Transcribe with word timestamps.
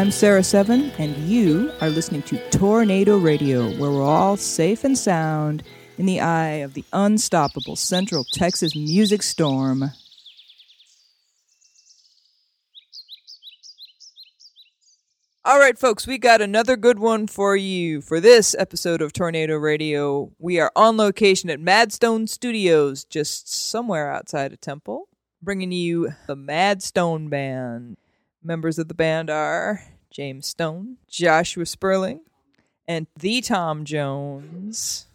I'm 0.00 0.10
Sarah 0.10 0.42
Seven, 0.42 0.90
and 0.92 1.14
you 1.28 1.70
are 1.82 1.90
listening 1.90 2.22
to 2.22 2.38
Tornado 2.48 3.18
Radio, 3.18 3.68
where 3.76 3.90
we're 3.90 4.02
all 4.02 4.38
safe 4.38 4.82
and 4.82 4.96
sound 4.96 5.62
in 5.98 6.06
the 6.06 6.20
eye 6.20 6.62
of 6.64 6.72
the 6.72 6.86
unstoppable 6.90 7.76
Central 7.76 8.24
Texas 8.32 8.74
music 8.74 9.22
storm. 9.22 9.90
All 15.44 15.58
right, 15.58 15.78
folks, 15.78 16.06
we 16.06 16.16
got 16.16 16.40
another 16.40 16.78
good 16.78 16.98
one 16.98 17.26
for 17.26 17.54
you. 17.54 18.00
For 18.00 18.20
this 18.20 18.56
episode 18.58 19.02
of 19.02 19.12
Tornado 19.12 19.58
Radio, 19.58 20.32
we 20.38 20.58
are 20.58 20.72
on 20.74 20.96
location 20.96 21.50
at 21.50 21.60
Madstone 21.60 22.26
Studios, 22.26 23.04
just 23.04 23.52
somewhere 23.52 24.10
outside 24.10 24.54
of 24.54 24.62
Temple, 24.62 25.10
bringing 25.42 25.72
you 25.72 26.14
the 26.26 26.36
Madstone 26.36 27.28
Band. 27.28 27.98
Members 28.42 28.78
of 28.78 28.88
the 28.88 28.94
band 28.94 29.28
are 29.28 29.82
James 30.10 30.46
Stone, 30.46 30.96
Joshua 31.08 31.66
Sperling, 31.66 32.20
and 32.88 33.06
the 33.18 33.42
Tom 33.42 33.84
Jones. 33.84 35.06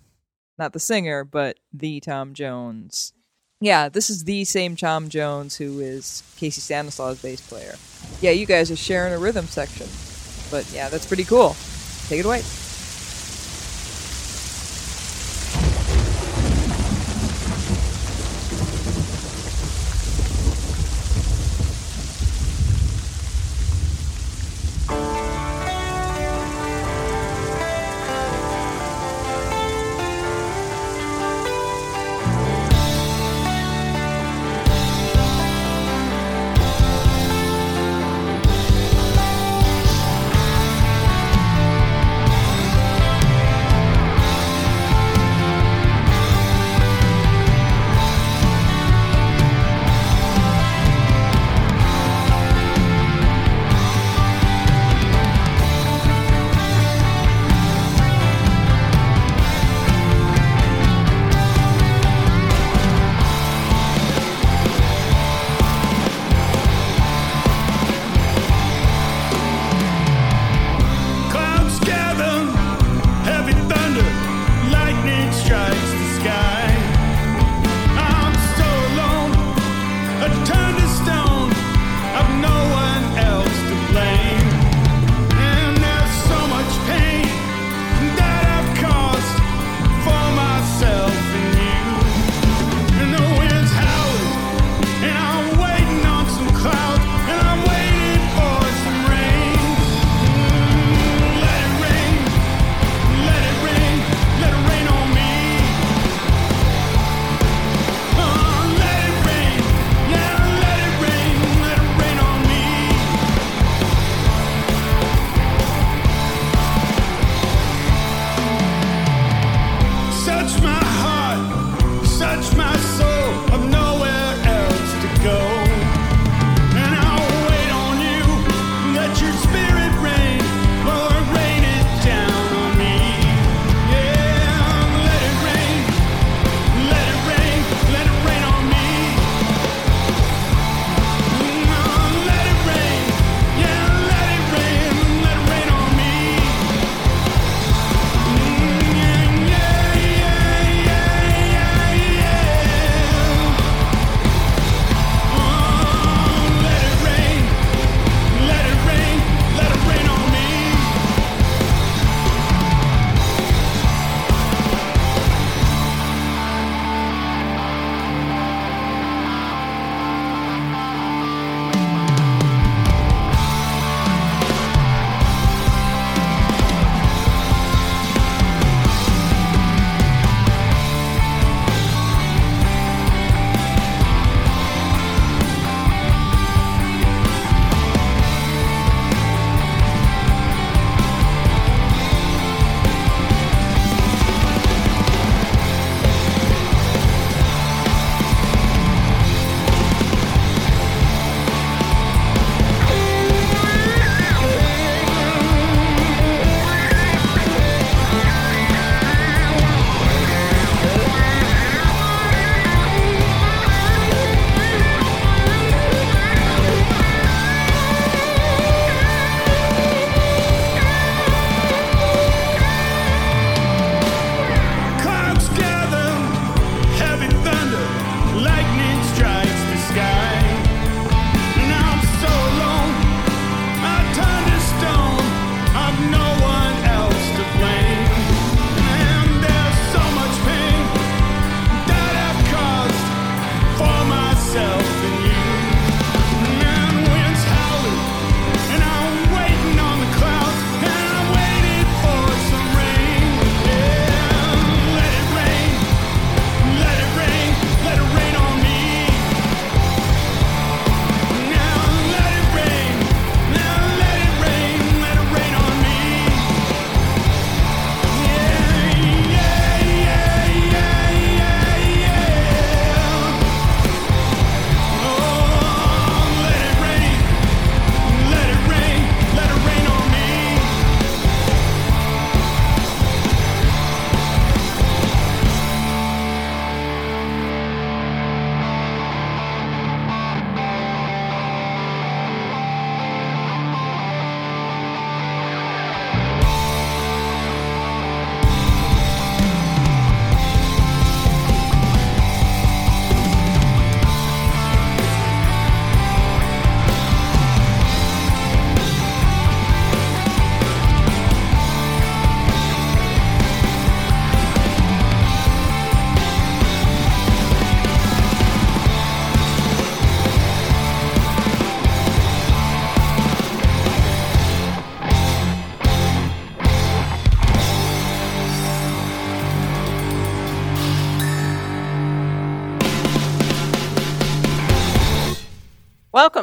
Not 0.58 0.74
the 0.74 0.80
singer, 0.80 1.24
but 1.24 1.58
the 1.74 2.00
Tom 2.00 2.34
Jones. 2.34 3.14
Yeah, 3.60 3.90
this 3.90 4.10
is 4.10 4.26
the 4.26 4.44
same 4.46 4.76
Tom 4.76 5.10
Jones 5.10 5.56
who 5.56 5.80
is 5.80 6.22
Casey 6.38 6.62
Stanislaus' 6.62 7.22
bass 7.22 7.42
player. 7.42 7.76
Yeah, 8.22 8.32
you 8.32 8.46
guys 8.46 8.70
are 8.70 8.76
sharing 8.76 9.14
a 9.14 9.18
rhythm 9.18 9.48
section. 9.48 9.88
But 10.52 10.72
yeah, 10.72 10.90
that's 10.90 11.06
pretty 11.08 11.24
cool. 11.24 11.56
Take 12.08 12.20
it 12.20 12.26
away. 12.26 12.44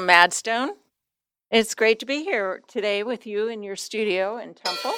Madstone. 0.07 0.71
It's 1.51 1.75
great 1.75 1.99
to 2.01 2.07
be 2.07 2.25
here 2.25 2.63
today 2.67 3.03
with 3.03 3.27
you 3.27 3.49
in 3.49 3.63
your 3.63 3.77
studio 3.77 4.39
in 4.39 4.55
Temple. 4.55 4.93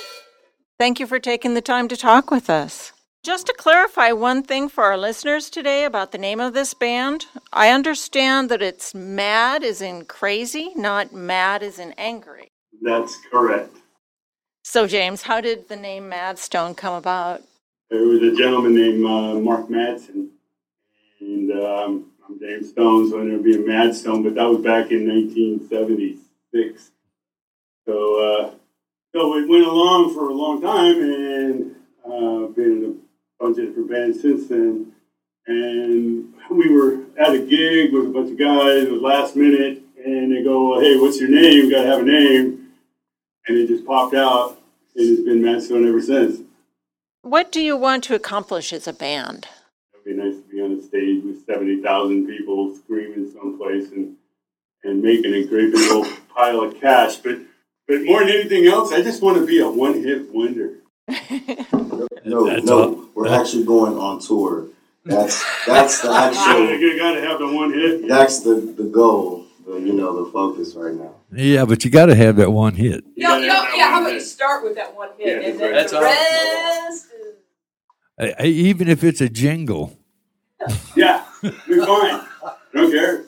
Thank 0.78 1.00
you 1.00 1.06
for 1.06 1.18
taking 1.18 1.54
the 1.54 1.60
time 1.60 1.88
to 1.88 1.96
talk 1.96 2.30
with 2.30 2.50
us. 2.50 2.92
Just 3.24 3.46
to 3.46 3.54
clarify 3.54 4.12
one 4.12 4.42
thing 4.42 4.68
for 4.68 4.84
our 4.84 4.98
listeners 4.98 5.48
today 5.48 5.84
about 5.84 6.12
the 6.12 6.18
name 6.18 6.40
of 6.40 6.52
this 6.52 6.74
band, 6.74 7.26
I 7.52 7.70
understand 7.70 8.50
that 8.50 8.60
it's 8.60 8.94
mad 8.94 9.64
as 9.64 9.80
in 9.80 10.04
crazy, 10.04 10.72
not 10.76 11.12
mad 11.12 11.62
as 11.62 11.78
in 11.78 11.92
angry. 11.92 12.48
That's 12.82 13.16
correct. 13.30 13.74
So, 14.62 14.86
James, 14.86 15.22
how 15.22 15.40
did 15.40 15.68
the 15.68 15.76
name 15.76 16.10
Madstone 16.10 16.76
come 16.76 16.94
about? 16.94 17.42
There 17.90 18.02
was 18.02 18.22
a 18.22 18.34
gentleman 18.36 18.74
named 18.74 19.04
uh, 19.04 19.40
Mark 19.40 19.68
Madsen, 19.68 20.28
and 21.20 21.50
um, 21.52 22.12
James 22.40 22.70
Stone, 22.70 23.10
so 23.10 23.18
I 23.18 23.22
ended 23.22 23.38
up 23.38 23.44
being 23.44 23.64
Madstone, 23.64 24.22
but 24.24 24.34
that 24.34 24.44
was 24.44 24.58
back 24.58 24.90
in 24.90 25.08
1976. 25.08 26.90
So, 27.86 28.20
uh, 28.20 28.50
so 29.12 29.38
it 29.38 29.48
went 29.48 29.66
along 29.66 30.14
for 30.14 30.28
a 30.28 30.34
long 30.34 30.60
time, 30.60 31.00
and 31.00 31.76
uh, 32.04 32.46
been 32.52 32.64
in 32.64 33.00
a 33.40 33.44
bunch 33.44 33.58
of 33.58 33.66
different 33.66 33.90
bands 33.90 34.20
since 34.20 34.48
then. 34.48 34.92
And 35.46 36.32
we 36.50 36.70
were 36.70 37.00
at 37.18 37.34
a 37.34 37.38
gig 37.38 37.92
with 37.92 38.06
a 38.06 38.10
bunch 38.10 38.30
of 38.30 38.38
guys. 38.38 38.84
It 38.84 38.92
was 38.92 39.02
last 39.02 39.36
minute, 39.36 39.82
and 40.04 40.32
they 40.34 40.42
go, 40.42 40.80
"Hey, 40.80 40.98
what's 40.98 41.20
your 41.20 41.30
name? 41.30 41.70
Got 41.70 41.82
to 41.82 41.88
have 41.88 42.00
a 42.00 42.04
name." 42.04 42.68
And 43.46 43.58
it 43.58 43.68
just 43.68 43.84
popped 43.84 44.14
out, 44.14 44.58
and 44.96 45.10
it's 45.10 45.22
been 45.22 45.42
Mad 45.42 45.62
Stone 45.62 45.86
ever 45.86 46.00
since. 46.00 46.40
What 47.20 47.52
do 47.52 47.60
you 47.60 47.76
want 47.76 48.04
to 48.04 48.14
accomplish 48.14 48.72
as 48.72 48.86
a 48.86 48.92
band? 48.92 49.48
70,000 51.46 52.26
people 52.26 52.74
screaming 52.76 53.30
someplace 53.32 53.90
and, 53.90 54.16
and 54.82 55.02
making 55.02 55.34
a 55.34 55.44
great 55.44 55.72
big 55.72 55.90
old 55.90 56.06
pile 56.34 56.60
of 56.60 56.80
cash. 56.80 57.16
But, 57.16 57.38
but 57.86 58.02
more 58.02 58.20
than 58.20 58.30
anything 58.30 58.66
else, 58.66 58.92
I 58.92 59.02
just 59.02 59.22
want 59.22 59.38
to 59.38 59.46
be 59.46 59.60
a 59.60 59.70
one 59.70 59.94
hit 59.94 60.32
wonder. 60.32 60.78
no, 62.24 62.56
no, 62.56 63.08
we're 63.14 63.28
actually 63.28 63.64
going 63.64 63.98
on 63.98 64.20
tour. 64.20 64.68
That's 65.04 65.44
that's 65.66 66.00
the 66.00 66.10
actual. 66.14 66.78
you 66.78 66.98
got 66.98 67.12
to 67.12 67.20
have 67.20 67.38
the 67.38 67.52
one 67.52 67.72
hit. 67.72 68.08
That's 68.08 68.40
the 68.40 68.54
the 68.54 68.84
goal. 68.84 69.46
The, 69.66 69.78
you 69.80 69.92
know 69.92 70.24
the 70.24 70.30
focus 70.30 70.74
right 70.74 70.94
now. 70.94 71.14
Yeah, 71.32 71.64
but 71.66 71.84
you 71.84 71.90
got 71.90 72.06
to 72.06 72.14
have 72.14 72.36
that 72.36 72.50
one 72.50 72.74
hit. 72.74 73.04
No, 73.16 73.36
yeah. 73.36 73.90
How 73.90 74.00
about 74.00 74.14
you 74.14 74.20
start 74.20 74.64
with 74.64 74.76
that 74.76 74.96
one 74.96 75.10
hit, 75.18 75.42
yeah, 75.42 75.48
and 75.48 75.60
then 75.60 75.72
the 75.72 75.74
that's 75.74 75.92
rest. 75.92 77.06
Even 78.42 78.88
if 78.88 79.04
it's 79.04 79.20
a 79.20 79.28
jingle. 79.28 79.98
yeah, 80.96 81.23
we're 81.68 81.86
fine. 81.86 82.20
I 82.44 82.54
don't 82.74 82.90
care. 82.90 83.24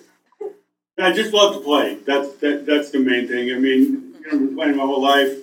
I 0.99 1.13
just 1.13 1.33
love 1.33 1.55
to 1.55 1.61
play. 1.61 1.99
That's 2.07 2.35
that, 2.37 2.65
that's 2.67 2.91
the 2.91 2.99
main 2.99 3.29
thing. 3.29 3.53
I 3.55 3.59
mean, 3.59 4.15
you 4.19 4.21
know, 4.23 4.33
I've 4.33 4.39
been 4.39 4.57
playing 4.57 4.77
my 4.77 4.85
whole 4.85 5.03
life. 5.03 5.37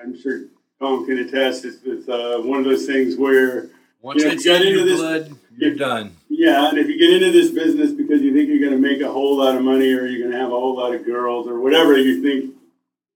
I'm 0.00 0.20
sure 0.20 0.42
Tom 0.80 1.06
can 1.06 1.18
attest. 1.18 1.64
It's, 1.64 1.78
it's 1.84 2.08
uh, 2.08 2.38
one 2.44 2.58
of 2.58 2.64
those 2.64 2.84
things 2.86 3.16
where 3.16 3.68
Once 4.02 4.22
Yeah, 4.22 4.32
it's 4.32 4.44
get 4.44 4.60
in 4.62 4.68
into 4.68 4.78
your 4.80 4.88
this- 4.88 4.98
blood, 5.00 5.38
you're 5.56 5.74
done. 5.74 6.16
Yeah, 6.28 6.68
and 6.70 6.78
if 6.78 6.88
you 6.88 6.98
get 6.98 7.10
into 7.22 7.30
this 7.30 7.50
business 7.50 7.92
because 7.92 8.20
you 8.22 8.34
think 8.34 8.48
you're 8.48 8.58
going 8.58 8.72
to 8.72 8.78
make 8.78 9.00
a 9.00 9.10
whole 9.10 9.36
lot 9.38 9.54
of 9.54 9.62
money 9.62 9.92
or 9.92 10.06
you're 10.06 10.18
going 10.20 10.32
to 10.32 10.38
have 10.38 10.48
a 10.48 10.58
whole 10.58 10.74
lot 10.76 10.94
of 10.94 11.04
girls 11.04 11.46
or 11.46 11.60
whatever 11.60 11.96
you 11.96 12.20
think 12.22 12.54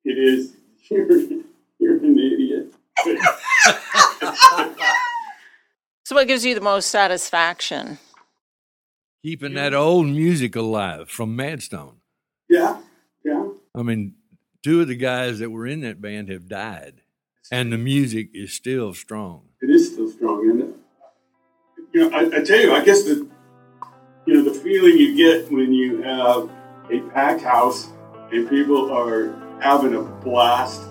it 0.04 0.16
is, 0.18 0.52
you're, 0.90 1.08
you're 1.78 1.96
an 1.98 2.18
idiot. 2.18 2.72
So, 6.04 6.14
what 6.14 6.28
gives 6.28 6.44
you 6.44 6.54
the 6.54 6.60
most 6.60 6.88
satisfaction? 6.92 7.98
Keeping 9.26 9.54
that 9.54 9.74
old 9.74 10.06
music 10.06 10.54
alive 10.54 11.10
from 11.10 11.36
Madstone. 11.36 11.96
yeah, 12.48 12.80
yeah. 13.24 13.48
I 13.74 13.82
mean, 13.82 14.14
two 14.62 14.80
of 14.80 14.86
the 14.86 14.94
guys 14.94 15.40
that 15.40 15.50
were 15.50 15.66
in 15.66 15.80
that 15.80 16.00
band 16.00 16.28
have 16.28 16.48
died, 16.48 17.00
and 17.50 17.72
the 17.72 17.76
music 17.76 18.28
is 18.32 18.52
still 18.52 18.94
strong. 18.94 19.48
It 19.60 19.68
is 19.68 19.92
still 19.92 20.08
strong. 20.08 20.48
And, 20.48 20.74
you 21.92 22.08
know, 22.08 22.16
I, 22.16 22.36
I 22.36 22.44
tell 22.44 22.60
you, 22.60 22.72
I 22.72 22.84
guess 22.84 23.02
the, 23.02 23.28
you 24.26 24.34
know, 24.34 24.44
the 24.44 24.54
feeling 24.60 24.96
you 24.96 25.16
get 25.16 25.50
when 25.50 25.72
you 25.72 26.02
have 26.02 26.48
a 26.92 27.00
packed 27.12 27.42
house 27.42 27.88
and 28.30 28.48
people 28.48 28.92
are 28.92 29.34
having 29.60 29.96
a 29.96 30.02
blast 30.02 30.82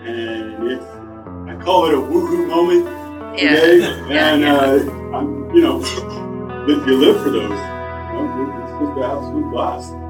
and 0.00 0.66
it's, 0.66 0.82
I 0.82 1.62
call 1.62 1.88
it 1.88 1.92
a 1.92 1.98
woohoo 1.98 2.48
moment. 2.48 2.88
Okay? 3.34 3.80
Yeah, 4.08 4.32
and 4.32 4.40
yeah. 4.40 4.56
Uh, 4.56 5.14
I'm, 5.14 5.54
you 5.54 5.60
know, 5.60 5.76
live, 6.66 6.88
you 6.88 6.96
live 6.96 7.22
for 7.22 7.28
those. 7.28 7.71
You 8.82 8.88
know, 8.96 9.18
it's 9.18 9.86
just 9.86 10.01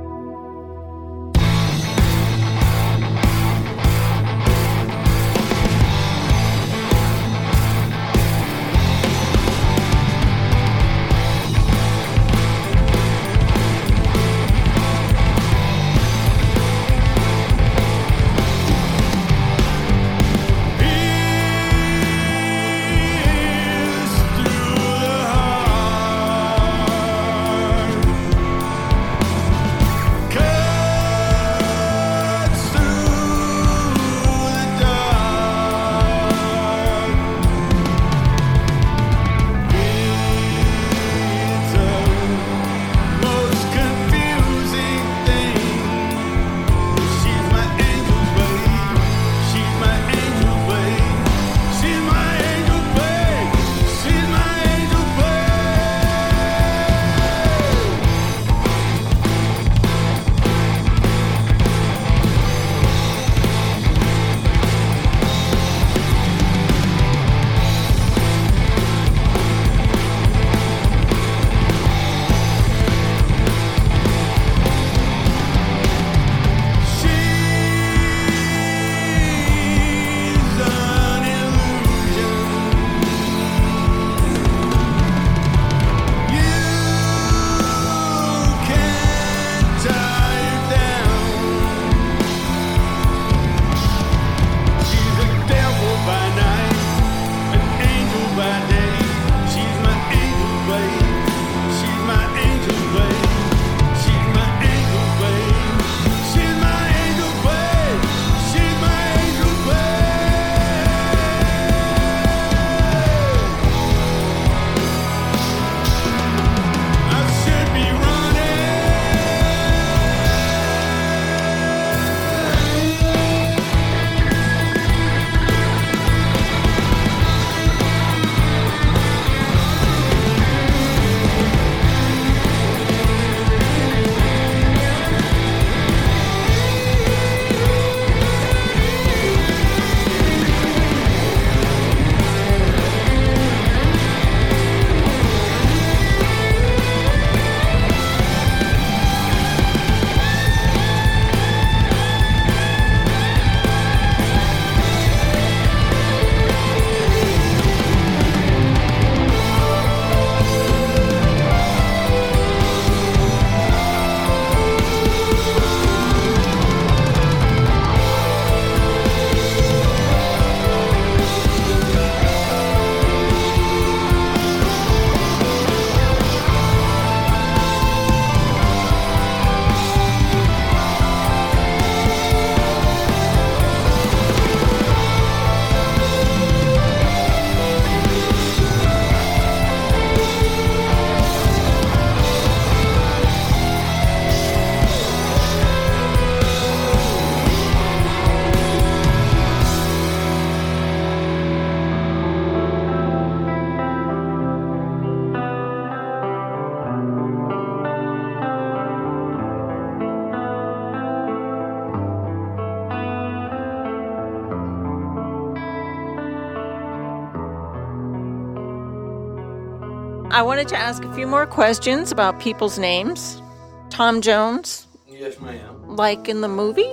wanted 220.62 220.76
to 220.76 220.80
ask 220.80 221.02
a 221.02 221.12
few 221.12 221.26
more 221.26 221.44
questions 221.44 222.12
about 222.12 222.38
people's 222.38 222.78
names. 222.78 223.42
Tom 223.90 224.20
Jones, 224.22 224.86
Yes, 225.08 225.40
ma'am. 225.40 225.96
like 225.96 226.28
in 226.28 226.40
the 226.40 226.46
movie? 226.46 226.92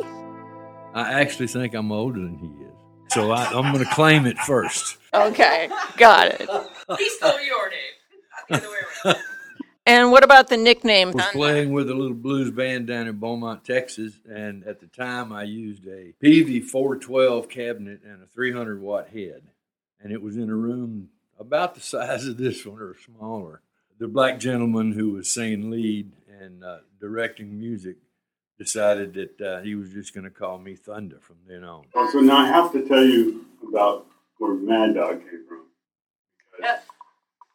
I 0.96 1.22
actually 1.22 1.46
think 1.46 1.76
I'm 1.76 1.92
older 1.92 2.20
than 2.20 2.40
he 2.40 2.48
is. 2.48 2.74
So 3.14 3.30
I, 3.30 3.46
I'm 3.46 3.72
going 3.72 3.86
to 3.86 3.94
claim 3.94 4.26
it 4.26 4.40
first. 4.40 4.98
Okay, 5.14 5.70
got 5.98 6.30
it. 6.30 6.50
He 6.98 7.10
stole 7.10 7.40
your 7.42 7.70
name. 7.70 7.80
Not 8.50 8.62
the 8.62 8.68
other 8.68 8.70
way 8.72 8.78
around. 9.06 9.18
And 9.86 10.12
what 10.12 10.24
about 10.24 10.50
the 10.50 10.58
nickname? 10.58 11.10
I 11.10 11.14
was 11.14 11.26
playing 11.32 11.72
with 11.72 11.90
a 11.90 11.96
little 11.96 12.16
blues 12.16 12.50
band 12.52 12.86
down 12.88 13.08
in 13.08 13.18
Beaumont, 13.18 13.64
Texas, 13.66 14.14
and 14.28 14.64
at 14.66 14.80
the 14.80 14.86
time 14.88 15.32
I 15.32 15.44
used 15.44 15.86
a 15.88 16.14
PV 16.24 16.64
412 16.66 17.50
cabinet 17.50 18.02
and 18.04 18.22
a 18.22 18.28
300 18.28 18.82
watt 18.82 19.10
head, 19.10 19.42
and 20.00 20.12
it 20.12 20.22
was 20.22 20.38
in 20.38 20.50
a 20.50 20.56
room 20.56 21.10
about 21.40 21.76
the 21.76 21.82
size 21.82 22.28
of 22.28 22.38
this 22.38 22.66
one 22.66 22.82
or 22.82 22.96
smaller. 23.06 23.62
The 23.98 24.08
black 24.08 24.40
gentleman 24.40 24.92
who 24.92 25.12
was 25.12 25.30
singing 25.30 25.72
lead 25.72 26.12
and 26.40 26.64
uh, 26.64 26.80
directing 27.00 27.58
music 27.58 27.98
decided 28.58 29.14
that 29.14 29.42
uh, 29.42 29.62
he 29.62 29.76
was 29.76 29.90
just 29.92 30.14
going 30.14 30.26
to 30.26 30.30
call 30.30 30.58
me 30.58 30.76
Thunder 30.76 31.20
from 31.22 31.38
then 31.48 31.64
on. 31.64 31.86
Oh, 31.96 32.10
so 32.12 32.20
now 32.20 32.38
I 32.38 32.48
have 32.48 32.72
to 32.74 32.88
tell 32.88 33.04
you 33.04 33.46
about 33.68 34.06
where 34.38 34.54
Mad 34.54 34.96
Dog 34.96 35.22
came 35.22 35.46
from. 35.48 35.64
Because 36.58 36.80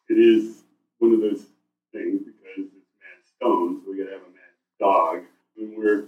it 0.08 0.18
is 0.18 0.62
one 0.98 1.12
of 1.12 1.20
those 1.20 1.44
things 1.92 2.20
because 2.24 2.56
it's 2.56 2.86
Mad 2.98 3.36
Stone, 3.36 3.82
so 3.84 3.90
we 3.90 3.98
got 3.98 4.04
to 4.04 4.12
have 4.12 4.22
a 4.22 4.30
Mad 4.30 4.54
Dog. 4.80 5.22
When 5.56 5.74
we're 5.78 6.04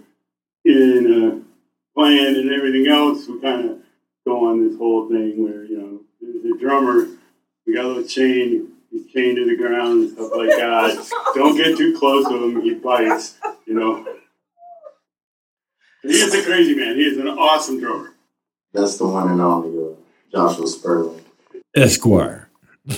in 0.65 1.13
a 1.13 1.99
plan 1.99 2.35
and 2.35 2.51
everything 2.51 2.87
else, 2.87 3.27
we 3.27 3.39
kind 3.39 3.69
of 3.69 3.77
go 4.25 4.49
on 4.49 4.67
this 4.67 4.77
whole 4.77 5.07
thing 5.07 5.43
where, 5.43 5.63
you 5.63 5.77
know, 5.77 6.01
there's 6.19 6.55
a 6.55 6.59
drummer, 6.59 7.07
we 7.67 7.73
got 7.73 7.85
a 7.85 7.87
little 7.89 8.03
chain, 8.03 8.69
he's 8.89 9.11
chained 9.11 9.35
to 9.35 9.45
the 9.45 9.57
ground 9.57 10.03
and 10.03 10.11
stuff 10.13 10.31
like 10.35 10.49
that. 10.49 11.33
Don't 11.35 11.57
get 11.57 11.77
too 11.77 11.95
close 11.99 12.25
to 12.27 12.43
him, 12.43 12.61
he 12.61 12.73
bites, 12.75 13.37
you 13.65 13.73
know. 13.73 14.05
He 16.01 16.13
is 16.13 16.33
a 16.33 16.43
crazy 16.43 16.73
man. 16.73 16.95
He 16.95 17.03
is 17.03 17.17
an 17.17 17.27
awesome 17.27 17.79
drummer. 17.79 18.13
That's 18.73 18.97
the 18.97 19.07
one 19.07 19.29
and 19.29 19.41
only 19.41 19.91
uh, 19.91 19.95
Joshua 20.31 20.67
Sperling. 20.67 21.21
Esquire. 21.75 22.49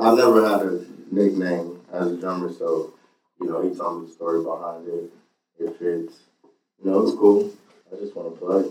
I 0.00 0.14
never 0.14 0.48
had 0.48 0.62
a 0.66 0.84
nickname 1.12 1.80
as 1.92 2.12
a 2.12 2.16
drummer, 2.16 2.52
so 2.52 2.94
you 3.40 3.48
know 3.48 3.62
he 3.62 3.74
told 3.76 4.02
me 4.02 4.08
the 4.08 4.14
story 4.14 4.42
behind 4.42 4.88
it. 4.88 5.12
If 5.60 5.80
it's, 5.80 6.14
You 6.82 6.90
know, 6.90 7.06
it's 7.06 7.16
cool. 7.16 7.50
I 7.92 7.96
just 8.00 8.16
want 8.16 8.32
to 8.32 8.38
play. 8.44 8.64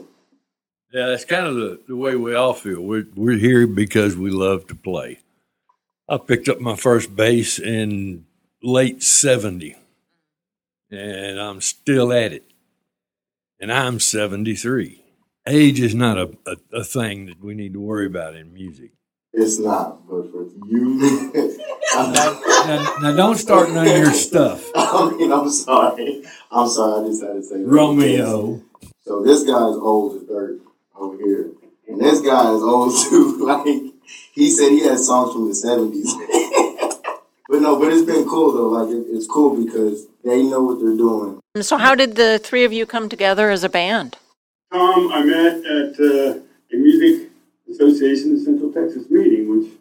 Yeah, 0.91 1.07
that's 1.07 1.25
kind 1.25 1.45
of 1.45 1.55
the, 1.55 1.81
the 1.87 1.95
way 1.95 2.15
we 2.15 2.33
all 2.33 2.53
feel. 2.53 2.81
We're, 2.81 3.07
we're 3.13 3.37
here 3.37 3.67
because 3.67 4.15
we 4.15 4.29
love 4.29 4.67
to 4.67 4.75
play. 4.75 5.19
I 6.07 6.17
picked 6.17 6.47
up 6.47 6.61
my 6.61 6.77
first 6.77 7.13
bass 7.13 7.59
in 7.59 8.25
late 8.63 9.03
70, 9.03 9.75
and 10.89 11.39
I'm 11.39 11.59
still 11.59 12.13
at 12.13 12.31
it. 12.31 12.45
And 13.59 13.71
I'm 13.71 13.99
73. 13.99 15.03
Age 15.45 15.79
is 15.81 15.93
not 15.93 16.17
a, 16.17 16.37
a, 16.45 16.77
a 16.79 16.83
thing 16.83 17.25
that 17.25 17.43
we 17.43 17.53
need 17.53 17.73
to 17.73 17.81
worry 17.81 18.05
about 18.05 18.35
in 18.35 18.53
music. 18.53 18.91
It's 19.33 19.59
not, 19.59 20.07
but 20.07 20.31
for 20.31 20.47
you, 20.67 21.55
I'm 21.93 22.13
Now, 22.67 22.97
now 23.01 23.15
don't 23.15 23.37
start 23.37 23.71
none 23.71 23.87
of 23.87 23.97
your 23.97 24.13
stuff. 24.13 24.65
I 24.75 25.11
mean, 25.11 25.31
I'm 25.31 25.49
sorry. 25.49 26.23
I'm 26.51 26.67
sorry. 26.67 27.03
I 27.05 27.07
just 27.07 27.23
had 27.23 27.33
to 27.33 27.43
say 27.43 27.57
that. 27.57 27.67
Romeo. 27.67 28.61
So 29.01 29.23
this 29.23 29.43
guy 29.43 29.67
is 29.69 29.77
old 29.77 30.21
as 30.21 30.27
dirt 30.27 30.59
over 30.99 31.17
here, 31.17 31.51
and 31.87 32.01
this 32.01 32.21
guy 32.21 32.53
is 32.53 32.61
old 32.61 32.93
too. 33.09 33.45
like 33.45 33.93
he 34.33 34.49
said, 34.49 34.69
he 34.69 34.83
had 34.83 34.99
songs 34.99 35.33
from 35.33 35.47
the 35.47 35.53
'70s. 35.53 36.11
but 37.49 37.61
no, 37.61 37.79
but 37.79 37.91
it's 37.91 38.05
been 38.05 38.27
cool 38.27 38.51
though. 38.51 38.69
Like 38.69 38.93
it, 38.93 39.05
it's 39.09 39.27
cool 39.27 39.63
because 39.63 40.07
they 40.23 40.43
know 40.43 40.63
what 40.63 40.79
they're 40.79 40.97
doing. 40.97 41.39
So, 41.61 41.77
how 41.77 41.95
did 41.95 42.15
the 42.15 42.39
three 42.39 42.63
of 42.63 42.73
you 42.73 42.85
come 42.85 43.09
together 43.09 43.49
as 43.49 43.63
a 43.63 43.69
band? 43.69 44.17
Tom, 44.71 45.11
I 45.11 45.23
met 45.23 45.65
at 45.65 45.99
uh, 45.99 46.39
a 46.73 46.75
music 46.75 47.29
association 47.69 48.31
in 48.31 48.43
Central 48.43 48.71
Texas 48.71 49.09
meeting, 49.09 49.49
which 49.49 49.71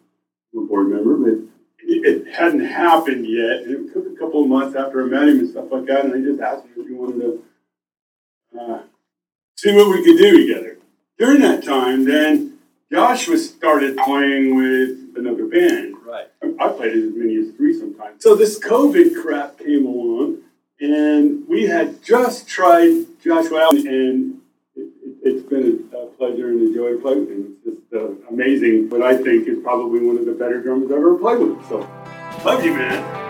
I'm 0.53 0.63
a 0.63 0.65
board 0.65 0.87
member, 0.87 1.17
but 1.17 1.33
it, 1.79 2.05
it 2.27 2.33
hadn't 2.33 2.65
happened 2.65 3.25
yet. 3.27 3.63
And 3.63 3.89
it 3.89 3.93
took 3.93 4.05
a 4.07 4.15
couple 4.17 4.43
of 4.43 4.49
months 4.49 4.75
after 4.75 5.03
I 5.03 5.05
met 5.05 5.27
him 5.27 5.39
and 5.39 5.49
stuff 5.49 5.65
like 5.71 5.85
that, 5.85 6.05
and 6.05 6.13
I 6.13 6.21
just 6.21 6.41
asked 6.41 6.65
him 6.65 6.73
if 6.77 6.87
he 6.87 6.93
wanted 6.93 7.19
to 7.21 7.43
uh, 8.59 8.81
see 9.55 9.75
what 9.75 9.89
we 9.89 10.03
could 10.03 10.17
do 10.17 10.47
together. 10.47 10.76
During 11.17 11.41
that 11.41 11.63
time, 11.63 12.05
then 12.05 12.59
Joshua 12.91 13.37
started 13.37 13.97
playing 13.97 14.55
with 14.55 15.17
another 15.17 15.45
band. 15.45 15.95
Right. 16.05 16.27
I 16.59 16.67
played 16.69 16.95
as 16.95 17.11
many 17.13 17.35
as 17.37 17.55
three 17.55 17.77
sometimes. 17.77 18.23
So 18.23 18.35
this 18.35 18.59
COVID 18.59 19.19
crap 19.19 19.57
came 19.57 19.85
along, 19.85 20.37
and 20.79 21.47
we 21.47 21.63
had 21.63 22.03
just 22.03 22.47
tried 22.47 23.05
Joshua 23.23 23.61
out, 23.61 23.73
and 23.73 24.41
it, 24.75 24.89
it's 25.23 25.49
been 25.49 25.89
a, 25.91 26.05
pleasure 26.17 26.49
and 26.49 26.71
a 26.71 26.73
joy 26.73 26.93
to 26.93 26.97
play 26.99 27.15
with 27.15 27.29
him. 27.29 27.57
It's 27.65 27.79
just 27.79 27.93
uh, 27.93 28.09
amazing. 28.29 28.87
But 28.87 29.01
I 29.03 29.15
think 29.15 29.47
is 29.47 29.59
probably 29.61 29.99
one 29.99 30.17
of 30.17 30.25
the 30.25 30.33
better 30.33 30.61
drummers 30.61 30.91
I've 30.91 30.97
ever 30.97 31.15
played 31.15 31.39
with. 31.39 31.67
So, 31.67 31.79
love 32.43 32.63
you, 32.63 32.73
man. 32.73 33.26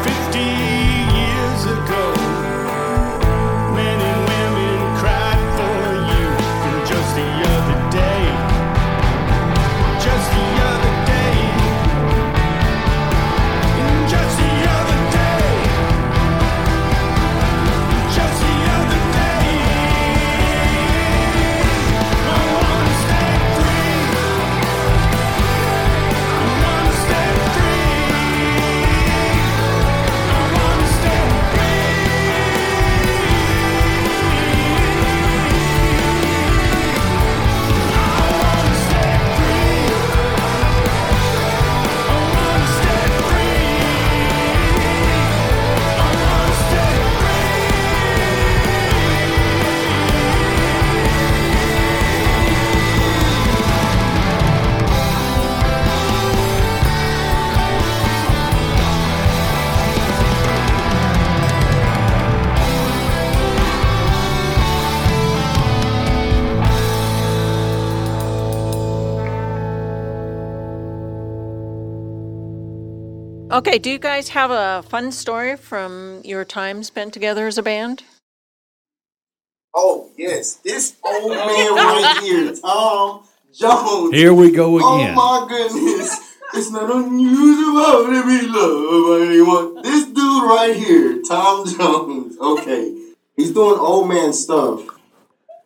15. 0.00 0.71
Okay, 73.62 73.78
do 73.78 73.90
you 73.90 73.98
guys 74.00 74.30
have 74.30 74.50
a 74.50 74.82
fun 74.88 75.12
story 75.12 75.56
from 75.56 76.20
your 76.24 76.44
time 76.44 76.82
spent 76.82 77.14
together 77.14 77.46
as 77.46 77.58
a 77.58 77.62
band? 77.62 78.02
Oh 79.72 80.10
yes, 80.18 80.56
this 80.56 80.96
old 81.04 81.30
man 81.30 81.72
right 81.72 82.18
here, 82.24 82.52
Tom 82.56 83.22
Jones. 83.54 84.16
Here 84.16 84.34
we 84.34 84.50
go 84.50 84.80
oh, 84.82 84.96
again. 84.96 85.14
Oh 85.16 85.46
my 85.46 85.48
goodness. 85.48 86.34
It's 86.54 86.72
not 86.72 86.92
unusual 86.92 88.02
to 88.06 88.26
be 88.26 88.48
loved 88.48 89.06
by 89.06 89.26
anyone. 89.30 89.80
This 89.84 90.06
dude 90.06 90.42
right 90.42 90.74
here, 90.74 91.22
Tom 91.22 91.64
Jones, 91.64 92.36
okay, 92.40 93.12
he's 93.36 93.52
doing 93.52 93.78
old 93.78 94.08
man 94.08 94.32
stuff. 94.32 94.80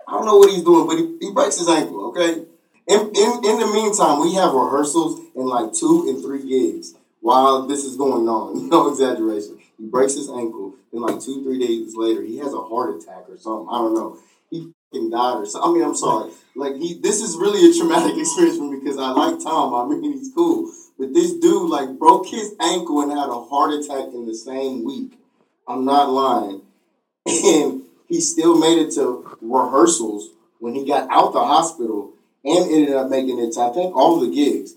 I 0.06 0.12
don't 0.12 0.26
know 0.26 0.36
what 0.36 0.50
he's 0.50 0.62
doing, 0.62 0.86
but 0.86 0.98
he, 0.98 1.28
he 1.28 1.32
breaks 1.32 1.56
his 1.56 1.68
ankle, 1.70 2.10
okay? 2.10 2.44
In, 2.88 3.00
in, 3.00 3.30
in 3.42 3.58
the 3.58 3.70
meantime, 3.72 4.20
we 4.20 4.34
have 4.34 4.52
rehearsals 4.52 5.18
and 5.34 5.46
like 5.46 5.72
two 5.72 6.04
and 6.10 6.22
three 6.22 6.46
gigs 6.46 6.94
while 7.26 7.66
this 7.66 7.84
is 7.84 7.96
going 7.96 8.28
on. 8.28 8.68
No 8.76 8.88
exaggeration. 8.88 9.58
He 9.78 9.86
breaks 9.86 10.14
his 10.14 10.30
ankle, 10.30 10.74
then 10.92 11.02
like 11.02 11.20
two, 11.20 11.42
three 11.42 11.58
days 11.58 11.96
later, 11.96 12.22
he 12.22 12.38
has 12.38 12.54
a 12.54 12.60
heart 12.60 12.94
attack 12.94 13.24
or 13.28 13.36
something. 13.36 13.66
I 13.68 13.78
don't 13.78 13.94
know. 13.94 14.18
He 14.48 14.72
fucking 14.92 15.10
died 15.10 15.38
or 15.38 15.46
something. 15.46 15.70
I 15.70 15.74
mean, 15.74 15.84
I'm 15.84 15.96
sorry. 15.96 16.30
Like 16.54 16.76
he, 16.76 16.94
this 17.00 17.20
is 17.20 17.36
really 17.36 17.68
a 17.68 17.74
traumatic 17.74 18.16
experience 18.22 18.58
for 18.58 18.70
me 18.70 18.78
because 18.78 18.96
I 18.96 19.10
like 19.10 19.42
Tom. 19.42 19.74
I 19.74 19.92
mean, 19.92 20.12
he's 20.12 20.30
cool, 20.32 20.72
but 20.98 21.14
this 21.14 21.32
dude 21.32 21.68
like 21.68 21.98
broke 21.98 22.28
his 22.28 22.54
ankle 22.60 23.02
and 23.02 23.10
had 23.10 23.28
a 23.28 23.40
heart 23.42 23.74
attack 23.74 24.14
in 24.14 24.26
the 24.26 24.34
same 24.34 24.84
week. 24.84 25.18
I'm 25.66 25.84
not 25.84 26.10
lying, 26.10 26.62
and 27.26 27.82
he 28.08 28.20
still 28.20 28.56
made 28.56 28.78
it 28.78 28.92
to 28.94 29.36
rehearsals 29.40 30.30
when 30.60 30.76
he 30.76 30.86
got 30.86 31.10
out 31.10 31.32
the 31.32 31.44
hospital 31.44 32.12
and 32.44 32.70
ended 32.70 32.94
up 32.94 33.10
making 33.10 33.40
it 33.40 33.52
to 33.54 33.60
I 33.62 33.72
think 33.72 33.96
all 33.96 34.20
the 34.20 34.30
gigs. 34.30 34.74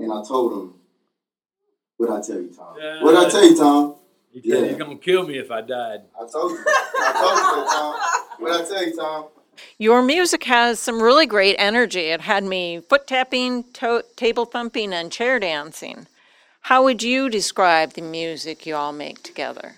And 0.00 0.12
I 0.12 0.24
told 0.26 0.52
him, 0.52 0.81
"What 2.06 2.10
I 2.18 2.20
tell 2.26 2.40
you, 2.40 2.48
Tom? 2.56 2.74
What 3.04 3.16
I 3.16 3.28
tell 3.28 3.44
you, 3.44 3.56
Tom? 3.56 3.94
He 4.32 4.40
said 4.40 4.62
Yeah. 4.62 4.68
he's 4.68 4.76
gonna 4.78 4.96
kill 4.96 5.26
me 5.26 5.38
if 5.38 5.50
I 5.50 5.60
died. 5.60 6.00
I 6.20 6.26
told 6.26 6.52
you. 6.52 6.64
I 6.66 7.12
told 7.22 7.38
you, 7.38 7.72
Tom. 7.72 7.94
What 8.38 8.60
I 8.60 8.64
tell 8.64 8.86
you, 8.86 8.96
Tom? 8.96 9.24
Your 9.78 10.02
music 10.02 10.44
has 10.44 10.80
some 10.80 11.02
really 11.02 11.26
great 11.26 11.54
energy. 11.58 12.06
It 12.06 12.22
had 12.22 12.42
me 12.44 12.80
foot 12.88 13.06
tapping, 13.06 13.64
to- 13.74 14.04
table 14.16 14.46
thumping, 14.46 14.92
and 14.92 15.12
chair 15.12 15.38
dancing. 15.38 16.06
How 16.62 16.82
would 16.84 17.02
you 17.02 17.28
describe 17.28 17.92
the 17.92 18.02
music 18.02 18.66
you 18.66 18.74
all 18.74 18.92
make 18.92 19.22
together? 19.22 19.74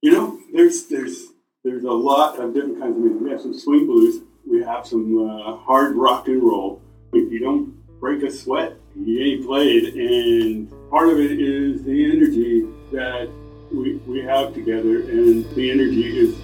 You 0.00 0.12
know, 0.12 0.38
there's 0.52 0.86
there's 0.86 1.26
there's 1.64 1.84
a 1.84 1.92
lot 1.92 2.38
of 2.40 2.54
different 2.54 2.80
kinds 2.80 2.96
of 2.96 3.02
music. 3.02 3.20
We 3.22 3.30
have 3.30 3.40
some 3.40 3.54
swing 3.54 3.86
blues. 3.86 4.22
We 4.50 4.62
have 4.62 4.86
some 4.86 5.06
uh, 5.28 5.56
hard 5.58 5.94
rock 5.96 6.26
and 6.28 6.42
roll. 6.42 6.80
If 7.12 7.30
you 7.30 7.38
don't 7.40 7.74
break 8.00 8.22
a 8.24 8.30
sweat, 8.32 8.76
ain't 8.96 9.46
played. 9.46 9.94
And 9.94 10.70
part 10.90 11.08
of 11.08 11.18
it 11.18 11.40
is 11.40 11.82
the 11.84 12.04
energy 12.04 12.66
that 12.92 13.30
we, 13.72 13.96
we 14.06 14.20
have 14.22 14.54
together, 14.54 15.02
and 15.02 15.44
the 15.54 15.70
energy 15.70 16.18
is 16.18 16.36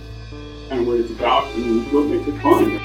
kind 0.69 0.81
of 0.81 0.87
what 0.87 1.01
it's 1.01 1.11
about 1.11 1.45
and 1.55 1.93
what 1.93 2.07
makes 2.07 2.27
it 2.29 2.41
fun. 2.41 2.81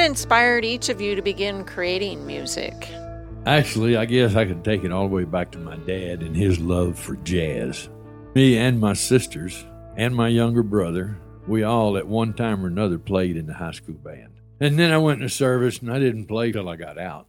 Inspired 0.00 0.64
each 0.64 0.88
of 0.88 1.00
you 1.00 1.14
to 1.14 1.22
begin 1.22 1.64
creating 1.64 2.26
music? 2.26 2.88
Actually, 3.46 3.96
I 3.96 4.04
guess 4.04 4.34
I 4.34 4.44
could 4.44 4.64
take 4.64 4.84
it 4.84 4.92
all 4.92 5.08
the 5.08 5.14
way 5.14 5.24
back 5.24 5.50
to 5.52 5.58
my 5.58 5.76
dad 5.76 6.22
and 6.22 6.36
his 6.36 6.58
love 6.58 6.98
for 6.98 7.16
jazz. 7.16 7.88
Me 8.34 8.58
and 8.58 8.80
my 8.80 8.92
sisters 8.92 9.64
and 9.96 10.14
my 10.14 10.28
younger 10.28 10.62
brother, 10.62 11.16
we 11.46 11.62
all 11.62 11.96
at 11.96 12.06
one 12.06 12.34
time 12.34 12.64
or 12.64 12.68
another 12.68 12.98
played 12.98 13.36
in 13.36 13.46
the 13.46 13.54
high 13.54 13.72
school 13.72 13.94
band. 13.94 14.40
And 14.60 14.78
then 14.78 14.92
I 14.92 14.98
went 14.98 15.22
into 15.22 15.34
service 15.34 15.78
and 15.78 15.90
I 15.90 15.98
didn't 15.98 16.26
play 16.26 16.52
till 16.52 16.68
I 16.68 16.76
got 16.76 16.98
out. 16.98 17.26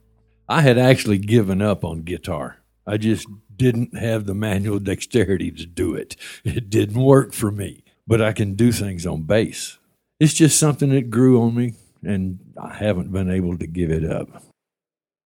I 0.48 0.60
had 0.60 0.78
actually 0.78 1.18
given 1.18 1.62
up 1.62 1.84
on 1.84 2.02
guitar. 2.02 2.58
I 2.86 2.96
just 2.96 3.26
didn't 3.56 3.96
have 3.96 4.26
the 4.26 4.34
manual 4.34 4.78
dexterity 4.80 5.50
to 5.50 5.66
do 5.66 5.94
it. 5.94 6.16
It 6.44 6.68
didn't 6.68 7.02
work 7.02 7.32
for 7.32 7.50
me. 7.50 7.84
But 8.06 8.20
I 8.20 8.32
can 8.32 8.54
do 8.54 8.72
things 8.72 9.06
on 9.06 9.22
bass. 9.22 9.78
It's 10.18 10.34
just 10.34 10.58
something 10.58 10.90
that 10.90 11.10
grew 11.10 11.40
on 11.40 11.54
me, 11.54 11.74
and 12.04 12.38
I 12.60 12.74
haven't 12.74 13.12
been 13.12 13.30
able 13.30 13.56
to 13.58 13.66
give 13.66 13.90
it 13.90 14.04
up. 14.04 14.42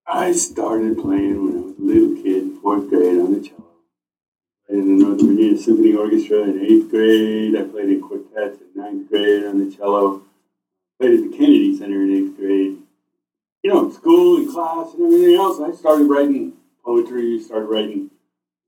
I 0.06 0.32
started 0.32 0.98
playing 0.98 1.44
when 1.44 1.56
I 1.56 1.66
was 1.66 1.78
a 1.78 1.82
little 1.82 2.22
kid, 2.22 2.58
fourth 2.62 2.88
grade 2.88 3.18
on 3.18 3.34
the 3.34 3.40
cello. 3.40 3.64
Played 4.68 4.78
in 4.78 4.98
the 4.98 5.04
North 5.04 5.20
Virginia 5.20 5.58
Symphony 5.58 5.94
Orchestra 5.94 6.42
in 6.42 6.64
eighth 6.64 6.90
grade. 6.90 7.56
I 7.56 7.64
played 7.64 7.88
in 7.88 8.00
quartets 8.00 8.60
in 8.60 8.80
ninth 8.80 9.08
grade 9.08 9.44
on 9.44 9.58
the 9.58 9.74
cello. 9.74 10.22
Played 11.00 11.18
at 11.24 11.30
the 11.30 11.36
Kennedy 11.36 11.76
Center 11.76 12.02
in 12.02 12.12
eighth 12.12 12.36
grade. 12.36 12.78
You 13.62 13.74
know, 13.74 13.90
school 13.90 14.36
and 14.36 14.48
class 14.48 14.94
and 14.94 15.12
everything 15.12 15.36
else. 15.36 15.60
I 15.60 15.72
started 15.72 16.04
writing 16.04 16.52
poetry, 16.84 17.40
started 17.40 17.66
writing 17.66 18.10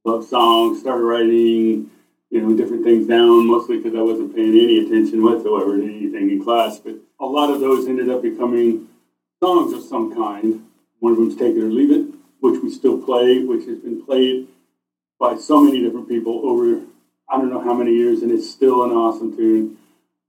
love 0.04 0.24
songs, 0.24 0.80
started 0.80 1.04
writing, 1.04 1.90
you 2.30 2.40
know, 2.40 2.56
different 2.56 2.84
things 2.84 3.06
down, 3.06 3.46
mostly 3.46 3.76
because 3.78 3.96
I 3.96 4.02
wasn't 4.02 4.34
paying 4.34 4.50
any 4.50 4.78
attention 4.80 5.22
whatsoever 5.22 5.76
to 5.76 5.84
anything 5.84 6.30
in 6.30 6.42
class. 6.42 6.78
But 6.78 6.96
a 7.20 7.26
lot 7.26 7.50
of 7.50 7.60
those 7.60 7.88
ended 7.88 8.08
up 8.08 8.22
becoming 8.22 8.88
songs 9.42 9.72
of 9.72 9.82
some 9.82 10.14
kind. 10.14 10.64
One 11.00 11.12
of 11.12 11.18
them's 11.18 11.36
Take 11.36 11.56
It 11.56 11.62
or 11.62 11.70
Leave 11.70 11.90
It, 11.90 12.14
which 12.40 12.62
we 12.62 12.70
still 12.70 13.00
play, 13.00 13.38
which 13.44 13.66
has 13.66 13.78
been 13.78 14.04
played 14.04 14.48
by 15.18 15.36
so 15.36 15.60
many 15.60 15.80
different 15.80 16.08
people 16.08 16.42
over 16.44 16.82
I 17.30 17.36
don't 17.36 17.50
know 17.50 17.60
how 17.60 17.74
many 17.74 17.92
years, 17.92 18.22
and 18.22 18.32
it's 18.32 18.48
still 18.48 18.84
an 18.84 18.90
awesome 18.90 19.36
tune. 19.36 19.76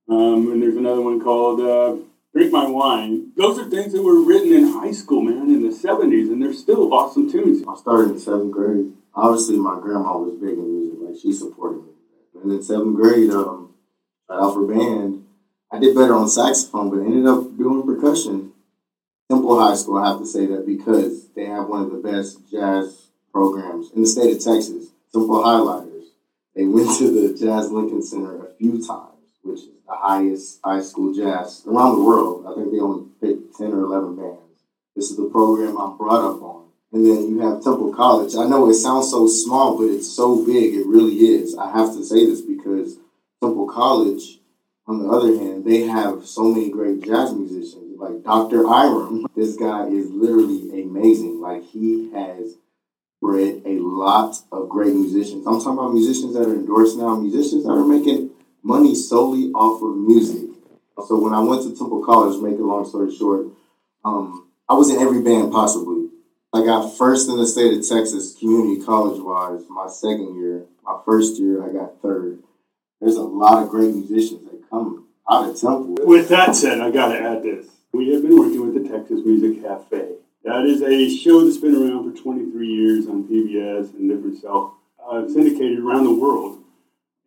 Um, 0.09 0.51
and 0.51 0.61
there's 0.61 0.75
another 0.75 1.01
one 1.01 1.21
called 1.21 1.61
uh, 1.61 1.95
Drink 2.33 2.51
My 2.51 2.67
Wine. 2.67 3.31
Those 3.37 3.57
are 3.57 3.69
things 3.69 3.93
that 3.93 4.03
were 4.03 4.21
written 4.21 4.51
in 4.51 4.73
high 4.73 4.91
school, 4.91 5.21
man, 5.21 5.49
in 5.49 5.63
the 5.63 5.73
70s, 5.73 6.29
and 6.29 6.41
they're 6.41 6.53
still 6.53 6.93
awesome 6.93 7.31
tunes. 7.31 7.63
I 7.67 7.75
started 7.77 8.11
in 8.11 8.19
seventh 8.19 8.51
grade. 8.51 8.91
Obviously, 9.13 9.57
my 9.57 9.79
grandma 9.79 10.17
was 10.17 10.33
big 10.33 10.57
in 10.57 10.79
music. 10.81 10.99
Like 11.01 11.15
she 11.21 11.31
supported 11.31 11.83
me. 11.83 11.91
And 12.43 12.51
in 12.51 12.63
seventh 12.63 12.97
grade, 12.97 13.31
um, 13.31 13.73
out 14.29 14.53
for 14.53 14.67
band. 14.67 15.25
I 15.71 15.79
did 15.79 15.95
better 15.95 16.15
on 16.15 16.29
saxophone, 16.29 16.89
but 16.89 16.99
I 16.99 17.05
ended 17.05 17.27
up 17.27 17.55
doing 17.57 17.83
percussion. 17.83 18.53
Temple 19.29 19.59
High 19.59 19.75
School, 19.75 19.97
I 19.97 20.09
have 20.09 20.19
to 20.19 20.25
say 20.25 20.47
that 20.47 20.65
because 20.65 21.29
they 21.35 21.45
have 21.45 21.67
one 21.67 21.83
of 21.83 21.91
the 21.91 21.97
best 21.97 22.49
jazz 22.49 23.09
programs 23.31 23.91
in 23.91 24.01
the 24.01 24.07
state 24.07 24.35
of 24.35 24.43
Texas. 24.43 24.87
Temple 25.13 25.43
Highlighters. 25.43 26.05
They 26.55 26.65
went 26.65 26.97
to 26.97 27.09
the 27.09 27.37
Jazz 27.37 27.71
Lincoln 27.71 28.01
Center 28.01 28.45
a 28.45 28.53
few 28.55 28.85
times, 28.85 29.29
which 29.43 29.59
is 29.59 29.69
the 29.87 29.95
highest 29.95 30.59
high 30.63 30.81
school 30.81 31.13
jazz 31.13 31.63
around 31.67 31.95
the 31.95 32.03
world. 32.03 32.45
I 32.47 32.55
think 32.55 32.71
they 32.71 32.79
only 32.79 33.07
picked 33.21 33.57
10 33.57 33.71
or 33.71 33.83
11 33.83 34.15
bands. 34.15 34.63
This 34.95 35.11
is 35.11 35.17
the 35.17 35.29
program 35.29 35.77
I'm 35.77 35.97
brought 35.97 36.25
up 36.25 36.41
on. 36.41 36.65
And 36.91 37.05
then 37.05 37.29
you 37.29 37.39
have 37.41 37.63
Temple 37.63 37.93
College. 37.93 38.35
I 38.35 38.47
know 38.47 38.69
it 38.69 38.73
sounds 38.73 39.11
so 39.11 39.27
small, 39.27 39.77
but 39.77 39.85
it's 39.85 40.09
so 40.09 40.43
big. 40.43 40.73
It 40.73 40.87
really 40.87 41.15
is. 41.15 41.55
I 41.55 41.71
have 41.71 41.93
to 41.93 42.03
say 42.03 42.25
this 42.25 42.41
because 42.41 42.97
Temple 43.41 43.67
College, 43.67 44.38
on 44.89 45.03
the 45.03 45.09
other 45.09 45.37
hand, 45.37 45.63
they 45.65 45.81
have 45.83 46.25
so 46.25 46.45
many 46.45 46.71
great 46.71 47.03
jazz 47.03 47.31
musicians. 47.35 47.99
Like 47.99 48.23
Dr. 48.23 48.67
Iram, 48.67 49.27
this 49.35 49.55
guy 49.55 49.85
is 49.85 50.09
literally 50.09 50.81
amazing. 50.81 51.39
Like 51.39 51.63
he 51.63 52.09
has 52.11 52.55
bred 53.21 53.61
a 53.65 53.77
lot 53.77 54.35
of 54.51 54.67
great 54.67 54.95
musicians. 54.95 55.45
I'm 55.45 55.59
talking 55.59 55.77
about 55.77 55.93
musicians 55.93 56.33
that 56.33 56.47
are 56.47 56.55
endorsed 56.55 56.97
now, 56.97 57.15
musicians 57.15 57.65
that 57.65 57.71
are 57.71 57.85
making 57.85 58.31
money 58.63 58.95
solely 58.95 59.51
off 59.51 59.79
of 59.83 59.95
music. 59.95 60.49
So 61.07 61.19
when 61.19 61.33
I 61.35 61.39
went 61.39 61.61
to 61.63 61.69
Temple 61.69 62.03
College, 62.03 62.41
make 62.41 62.57
a 62.57 62.63
long 62.63 62.83
story 62.83 63.15
short, 63.15 63.45
um, 64.03 64.49
I 64.67 64.73
was 64.73 64.89
in 64.89 64.99
every 64.99 65.21
band 65.21 65.51
possibly. 65.51 66.07
I 66.51 66.65
got 66.65 66.97
first 66.97 67.29
in 67.29 67.37
the 67.37 67.45
state 67.45 67.77
of 67.77 67.87
Texas, 67.87 68.35
community 68.39 68.83
college 68.83 69.21
wise, 69.21 69.61
my 69.69 69.87
second 69.87 70.35
year. 70.35 70.65
My 70.83 70.99
first 71.05 71.39
year, 71.39 71.63
I 71.63 71.71
got 71.71 72.01
third. 72.01 72.39
There's 72.99 73.15
a 73.15 73.21
lot 73.21 73.61
of 73.61 73.69
great 73.69 73.93
musicians 73.93 74.48
come 74.69 75.07
out 75.29 75.49
of 75.49 75.59
Temple. 75.59 75.97
With 76.05 76.29
that 76.29 76.55
said, 76.55 76.79
I 76.79 76.91
got 76.91 77.13
to 77.13 77.19
add 77.19 77.43
this. 77.43 77.67
We 77.91 78.13
have 78.13 78.21
been 78.21 78.37
working 78.37 78.61
with 78.61 78.81
the 78.81 78.89
Texas 78.89 79.21
Music 79.25 79.63
Cafe. 79.63 80.15
That 80.43 80.65
is 80.65 80.81
a 80.81 81.09
show 81.09 81.43
that's 81.43 81.57
been 81.57 81.75
around 81.75 82.15
for 82.15 82.21
23 82.21 82.67
years 82.67 83.07
on 83.07 83.25
PBS 83.25 83.93
and 83.93 84.09
different 84.09 84.39
self 84.39 84.73
uh, 85.09 85.27
syndicated 85.27 85.79
around 85.79 86.05
the 86.05 86.13
world. 86.13 86.63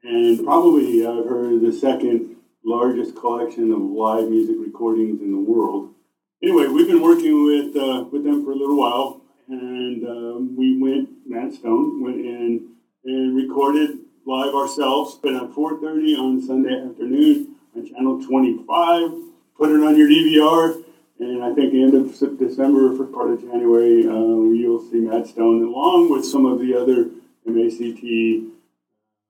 And 0.02 0.44
probably 0.44 1.06
I've 1.06 1.26
heard 1.26 1.60
the 1.60 1.72
second 1.72 2.36
largest 2.64 3.16
collection 3.16 3.72
of 3.72 3.80
live 3.80 4.28
music 4.28 4.56
recordings 4.58 5.20
in 5.20 5.32
the 5.32 5.38
world. 5.38 5.94
Anyway, 6.42 6.66
we've 6.66 6.88
been 6.88 7.02
working 7.02 7.44
with 7.44 7.76
uh, 7.76 8.04
with 8.10 8.24
them 8.24 8.44
for 8.44 8.52
a 8.52 8.56
little 8.56 8.76
while, 8.76 9.20
and 9.48 10.04
um, 10.06 10.56
we 10.56 10.80
went. 10.80 11.08
Madstone 11.30 12.02
went 12.02 12.16
in 12.16 12.68
and 13.04 13.36
recorded 13.36 13.98
live 14.26 14.54
ourselves, 14.54 15.18
but 15.22 15.34
at 15.34 15.52
4:30 15.52 16.16
on 16.16 16.42
Sunday 16.42 16.80
afternoon 16.80 17.56
on 17.76 17.86
Channel 17.86 18.22
25. 18.24 19.12
Put 19.56 19.70
it 19.70 19.82
on 19.82 19.96
your 19.96 20.08
DVR, 20.08 20.82
and 21.18 21.42
I 21.42 21.52
think 21.54 21.72
the 21.72 21.82
end 21.82 21.94
of 21.94 22.38
December, 22.38 22.96
first 22.96 23.12
part 23.12 23.30
of 23.30 23.40
January, 23.40 24.06
uh, 24.06 24.12
you'll 24.12 24.80
see 24.90 24.98
Madstone 24.98 25.66
along 25.66 26.10
with 26.10 26.24
some 26.24 26.46
of 26.46 26.58
the 26.58 26.74
other 26.74 27.10
MACT 27.44 28.50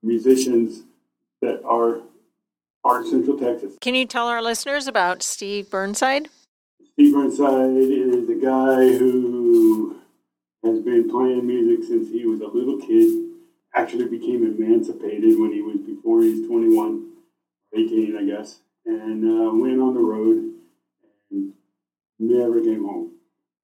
musicians 0.03 0.83
that 1.41 1.63
are 1.65 2.01
are 2.85 3.03
in 3.03 3.11
Central 3.11 3.39
Texas. 3.39 3.77
Can 3.81 3.95
you 3.95 4.07
tell 4.07 4.27
our 4.27 4.43
listeners 4.43 4.87
about 4.87 5.23
Steve 5.23 5.71
Burnside? 5.71 6.29
Steve 6.95 7.15
Burnside 7.15 7.77
is 7.77 8.29
a 8.29 8.35
guy 8.35 8.99
who 8.99 9.97
has 10.65 10.81
been 10.81 11.09
playing 11.09 11.47
music 11.47 11.87
since 11.87 12.09
he 12.09 12.27
was 12.27 12.41
a 12.41 12.47
little 12.47 12.79
kid. 12.79 13.32
Actually 13.75 14.07
became 14.07 14.45
emancipated 14.45 15.39
when 15.39 15.53
he 15.53 15.63
was 15.63 15.79
before 15.79 16.23
he 16.23 16.31
was 16.31 16.47
21, 16.47 17.11
18, 17.75 18.17
I 18.17 18.25
guess, 18.25 18.59
and 18.85 19.25
uh, 19.25 19.51
went 19.55 19.81
on 19.81 19.95
the 19.95 20.01
road 20.01 20.53
and 21.31 21.53
never 22.19 22.61
came 22.61 22.85
home. 22.85 23.13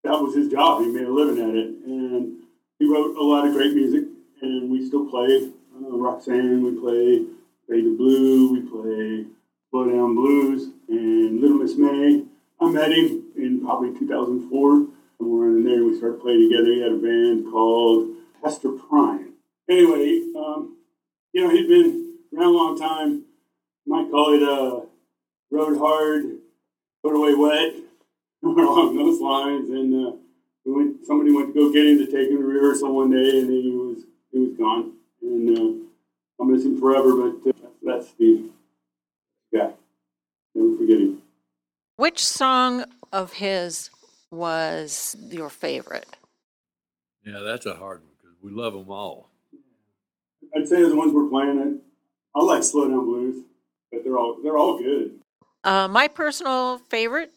That 0.05 0.23
was 0.23 0.35
his 0.35 0.49
job. 0.51 0.83
He 0.83 0.89
made 0.89 1.05
a 1.05 1.13
living 1.13 1.43
at 1.43 1.55
it, 1.55 1.69
and 1.85 2.43
he 2.79 2.91
wrote 2.91 3.17
a 3.17 3.23
lot 3.23 3.47
of 3.47 3.53
great 3.53 3.75
music. 3.75 4.05
And 4.41 4.71
we 4.71 4.87
still 4.87 5.11
play 5.11 5.51
uh, 5.75 5.97
Roxanne. 5.97 6.63
We 6.63 6.81
play 6.81 7.27
Fade 7.69 7.85
to 7.85 7.97
Blue. 7.97 8.53
We 8.53 8.61
play 8.63 9.27
Slow 9.71 9.91
Down 9.91 10.15
Blues 10.15 10.71
and 10.89 11.41
Little 11.41 11.59
Miss 11.59 11.77
May. 11.77 12.25
I 12.61 12.71
met 12.71 12.93
him 12.93 13.25
in 13.37 13.61
probably 13.63 13.99
2004. 13.99 14.87
We 15.19 15.27
were 15.27 15.49
in 15.49 15.65
there 15.65 15.75
and 15.75 15.87
we 15.87 15.99
started 15.99 16.21
playing 16.21 16.49
together. 16.49 16.73
He 16.73 16.81
had 16.81 16.93
a 16.93 16.97
band 16.97 17.51
called 17.53 18.15
Hester 18.43 18.71
Prime. 18.71 19.28
Anyway, 19.69 20.23
um, 20.37 20.77
you 21.33 21.45
know, 21.45 21.51
he'd 21.51 21.69
been 21.69 22.15
around 22.37 22.47
a 22.47 22.57
long 22.57 22.79
time. 22.79 23.25
Might 23.87 24.11
call 24.11 24.35
it 24.35 24.43
uh, 24.43 24.81
rode 25.51 25.79
hard, 25.79 26.25
put 27.03 27.15
away 27.15 27.35
wet, 27.35 27.75
or 28.43 28.51
along 28.59 28.97
those 28.97 29.21
lines. 29.21 29.71
And 29.71 30.07
uh, 30.07 30.13
when 30.65 30.99
somebody 31.05 31.33
went 31.33 31.55
to 31.55 31.55
go 31.55 31.73
get 31.73 31.87
him 31.87 31.99
to 31.99 32.07
take 32.07 32.31
him 32.31 32.39
to 32.39 32.45
rehearsal 32.45 32.95
one 32.95 33.11
day, 33.11 33.41
and 33.41 33.51
he 33.51 33.71
was 33.71 34.05
he 34.33 34.39
was 34.39 34.53
gone. 34.59 34.93
And 35.23 35.59
uh, 35.59 35.85
I'll 36.41 36.47
miss 36.47 36.65
him 36.65 36.79
forever, 36.79 37.31
but 37.31 37.51
uh, 37.51 37.69
that's 37.83 38.13
the 38.13 38.51
guy. 39.55 39.71
Never 40.55 40.77
forget 40.77 41.01
him. 41.01 41.23
Which 41.97 42.25
song 42.25 42.85
of 43.13 43.35
his 43.35 43.91
was 44.31 45.17
your 45.31 45.49
favorite? 45.49 46.17
Yeah, 47.25 47.41
that's 47.41 47.67
a 47.67 47.75
hard 47.75 48.03
one 48.03 48.13
because 48.21 48.37
we 48.43 48.53
love 48.53 48.75
them 48.75 48.91
all. 48.91 49.31
I'd 50.57 50.69
say 50.69 50.83
the 50.83 50.97
ones 50.97 51.13
we're 51.13 51.29
playing. 51.29 51.83
I, 52.35 52.39
I 52.39 52.43
like 52.43 52.63
Slow 52.63 52.89
Down 52.89 53.05
Blues, 53.05 53.45
but 53.93 54.05
they're 54.05 54.19
all 54.19 54.39
they're 54.43 54.57
all 54.57 54.79
good. 54.79 55.21
Uh, 55.65 55.89
my 55.89 56.09
personal 56.09 56.79
favorite 56.79 57.33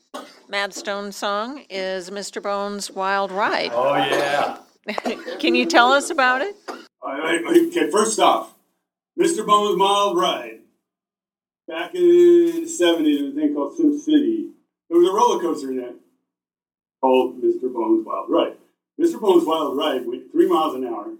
Madstone 0.50 1.14
song 1.14 1.66
is 1.70 2.10
Mr. 2.10 2.42
Bones' 2.42 2.92
Wild 2.92 3.32
Ride. 3.32 3.72
Oh 3.74 3.96
yeah. 3.96 4.58
Can 5.40 5.56
you 5.56 5.66
tell 5.66 5.92
us 5.92 6.10
about 6.10 6.42
it? 6.42 6.56
I, 7.04 7.42
I, 7.48 7.68
okay, 7.68 7.90
first 7.92 8.20
off, 8.20 8.56
Mr. 9.20 9.46
Bones 9.46 9.80
Wild 9.80 10.18
Ride. 10.18 10.60
Back 11.68 11.96
in 11.96 12.02
the 12.02 12.62
70s, 12.64 12.78
there 12.80 13.24
was 13.24 13.34
a 13.34 13.36
thing 13.36 13.54
called 13.54 13.78
Sim 13.78 13.98
City. 13.98 14.50
There 14.90 15.00
was 15.00 15.08
a 15.08 15.14
roller 15.14 15.40
coaster 15.40 15.72
in 15.72 15.80
it 15.80 15.96
called 17.00 17.42
Mr. 17.42 17.72
Bones 17.74 18.06
Wild 18.06 18.30
Ride. 18.30 18.58
Mr. 19.00 19.20
Bones 19.20 19.46
Wild 19.46 19.78
Ride 19.78 20.06
went 20.06 20.32
three 20.32 20.48
miles 20.48 20.76
an 20.76 20.86
hour. 20.86 21.14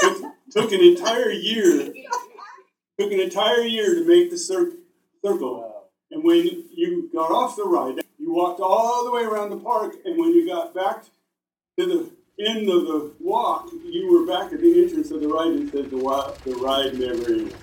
Took, 0.00 0.34
took 0.50 0.72
an 0.72 0.80
entire 0.80 1.30
year. 1.30 1.92
Took 2.98 3.12
an 3.12 3.20
entire 3.20 3.62
year 3.62 3.94
to 3.94 4.04
make 4.04 4.30
the 4.30 4.38
cir- 4.38 4.72
circle. 5.24 5.84
And 6.10 6.24
when 6.24 6.64
you 6.72 7.10
got 7.12 7.30
off 7.30 7.56
the 7.56 7.64
ride, 7.64 8.02
you 8.18 8.32
walked 8.32 8.60
all 8.60 9.04
the 9.04 9.12
way 9.12 9.22
around 9.22 9.50
the 9.50 9.58
park. 9.58 9.94
And 10.04 10.18
when 10.18 10.32
you 10.32 10.46
got 10.48 10.74
back 10.74 11.04
to 11.78 11.86
the 11.86 12.10
end 12.44 12.68
of 12.68 12.86
the 12.86 13.12
walk, 13.20 13.70
you 13.84 14.10
were 14.10 14.26
back 14.26 14.52
at 14.52 14.60
the 14.60 14.82
entrance 14.82 15.10
of 15.10 15.20
the 15.20 15.28
ride 15.28 15.48
and 15.48 15.70
said 15.70 15.90
the, 15.90 16.34
the 16.44 16.54
ride 16.56 16.98
never 16.98 17.32
ends. 17.32 17.54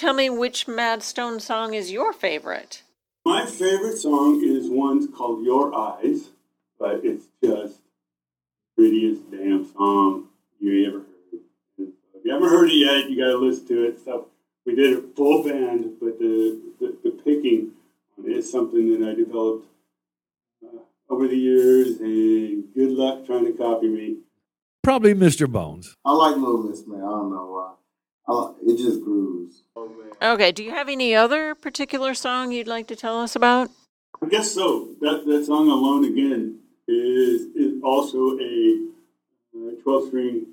Tell 0.00 0.14
me 0.14 0.30
which 0.30 0.66
Madstone 0.66 1.42
song 1.42 1.74
is 1.74 1.92
your 1.92 2.14
favorite? 2.14 2.84
My 3.22 3.44
favorite 3.44 3.98
song 3.98 4.42
is 4.42 4.70
one 4.70 5.12
called 5.12 5.44
Your 5.44 5.74
Eyes, 5.74 6.30
but 6.78 7.04
it's 7.04 7.26
just 7.44 7.74
the 7.74 8.74
prettiest 8.74 9.30
damn 9.30 9.70
song 9.70 10.28
you 10.58 10.88
ever 10.88 10.98
heard. 11.00 11.40
And 11.76 11.92
if 12.14 12.24
you 12.24 12.32
haven't 12.32 12.48
heard 12.48 12.70
it 12.70 12.76
yet, 12.76 13.10
you 13.10 13.18
got 13.18 13.32
to 13.32 13.36
listen 13.36 13.68
to 13.68 13.88
it. 13.88 14.02
So 14.02 14.28
we 14.64 14.74
did 14.74 14.94
it 14.96 15.04
full 15.14 15.44
band, 15.44 15.96
but 16.00 16.18
the, 16.18 16.58
the, 16.80 16.96
the 17.04 17.10
picking 17.10 17.72
on 18.18 18.24
it 18.24 18.38
is 18.38 18.50
something 18.50 18.98
that 18.98 19.06
I 19.06 19.14
developed 19.14 19.66
uh, 20.64 20.78
over 21.10 21.24
over 21.26 21.28
the 21.28 21.36
years, 21.36 22.00
and 22.00 22.72
good 22.74 22.92
luck 22.92 23.26
trying 23.26 23.44
to 23.44 23.52
copy 23.52 23.88
me. 23.88 24.16
Probably 24.82 25.12
Mr. 25.12 25.46
Bones. 25.46 25.98
I 26.06 26.12
like 26.12 26.36
Little 26.36 26.62
Miss, 26.62 26.86
man. 26.86 27.00
I 27.00 27.02
don't 27.02 27.30
know 27.30 27.50
why. 27.50 27.74
I 28.30 28.52
it 28.62 28.76
just 28.76 29.02
grooves. 29.02 29.62
Oh, 29.74 29.90
okay, 30.22 30.52
do 30.52 30.62
you 30.62 30.70
have 30.70 30.88
any 30.88 31.14
other 31.14 31.54
particular 31.54 32.14
song 32.14 32.52
you'd 32.52 32.68
like 32.68 32.86
to 32.88 32.96
tell 32.96 33.20
us 33.20 33.34
about? 33.34 33.70
I 34.22 34.28
guess 34.28 34.52
so. 34.52 34.94
That 35.00 35.24
that 35.26 35.46
song 35.46 35.68
"Alone 35.68 36.04
Again" 36.04 36.60
is 36.86 37.42
is 37.56 37.82
also 37.82 38.38
a 38.38 38.86
uh, 39.56 39.70
twelve 39.82 40.08
string 40.08 40.46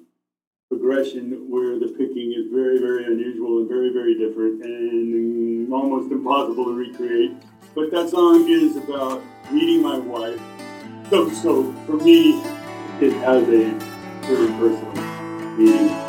progression 0.69 1.49
where 1.49 1.77
the 1.79 1.87
picking 1.87 2.33
is 2.33 2.51
very 2.51 2.79
very 2.79 3.05
unusual 3.05 3.59
and 3.59 3.69
very 3.69 3.93
very 3.93 4.17
different 4.17 4.63
and 4.63 5.71
almost 5.71 6.11
impossible 6.11 6.65
to 6.65 6.73
recreate. 6.73 7.31
But 7.75 7.91
that 7.91 8.09
song 8.09 8.49
is 8.49 8.75
about 8.77 9.21
meeting 9.51 9.83
my 9.83 9.99
wife. 9.99 10.41
So 11.09 11.29
so 11.29 11.73
for 11.85 11.97
me, 11.97 12.39
it 13.01 13.13
has 13.13 13.43
a 13.43 13.69
very 14.25 14.47
personal 14.57 14.93
meaning. 15.57 16.06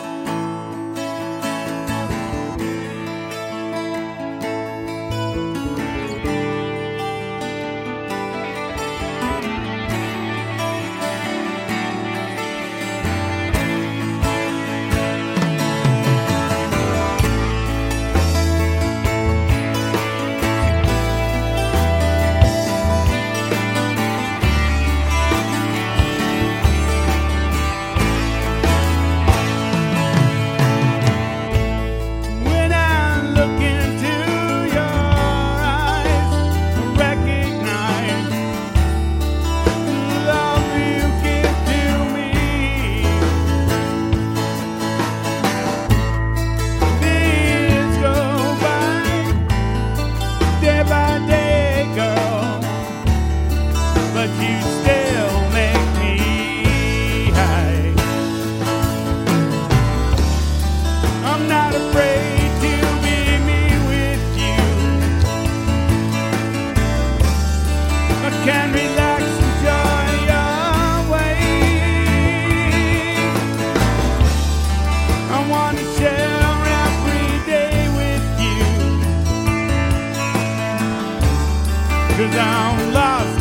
Cause 82.18 82.36
I'm 82.36 82.92
lost 82.92 83.38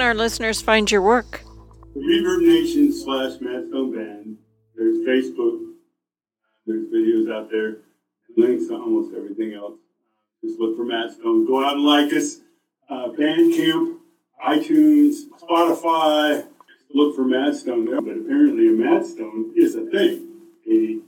can 0.00 0.06
our 0.06 0.14
listeners 0.14 0.62
find 0.62 0.90
your 0.90 1.02
work? 1.02 1.42
ReverbNation 1.94 2.90
slash 2.90 3.38
Madstone 3.38 3.94
Band. 3.94 4.38
There's 4.74 4.96
Facebook. 5.06 5.74
There's 6.64 6.86
videos 6.86 7.30
out 7.30 7.50
there. 7.50 7.76
Links 8.34 8.68
to 8.68 8.76
almost 8.76 9.14
everything 9.14 9.52
else. 9.52 9.74
Just 10.42 10.58
look 10.58 10.74
for 10.74 10.86
Madstone. 10.86 11.46
Go 11.46 11.62
out 11.62 11.74
and 11.74 11.84
like 11.84 12.14
us. 12.14 12.38
Uh, 12.88 13.08
Bandcamp, 13.08 13.98
iTunes, 14.42 15.24
Spotify. 15.38 16.46
Look 16.94 17.14
for 17.14 17.24
Madstone 17.24 17.84
there. 17.84 18.00
But 18.00 18.24
apparently 18.24 18.68
a 18.68 18.72
Madstone 18.72 19.50
is 19.54 19.74
a 19.74 19.84
thing. 19.84 20.28
A 20.66 21.00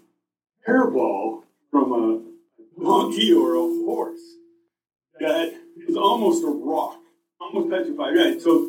hairball 0.68 1.44
from 1.70 1.92
a 1.94 2.20
monkey 2.78 3.32
or 3.32 3.54
a 3.54 3.84
horse 3.86 4.20
that 5.18 5.54
is 5.88 5.96
almost 5.96 6.44
a 6.44 6.48
rock, 6.48 6.98
almost 7.40 7.70
petrified. 7.70 8.14
Right. 8.14 8.38
So 8.38 8.68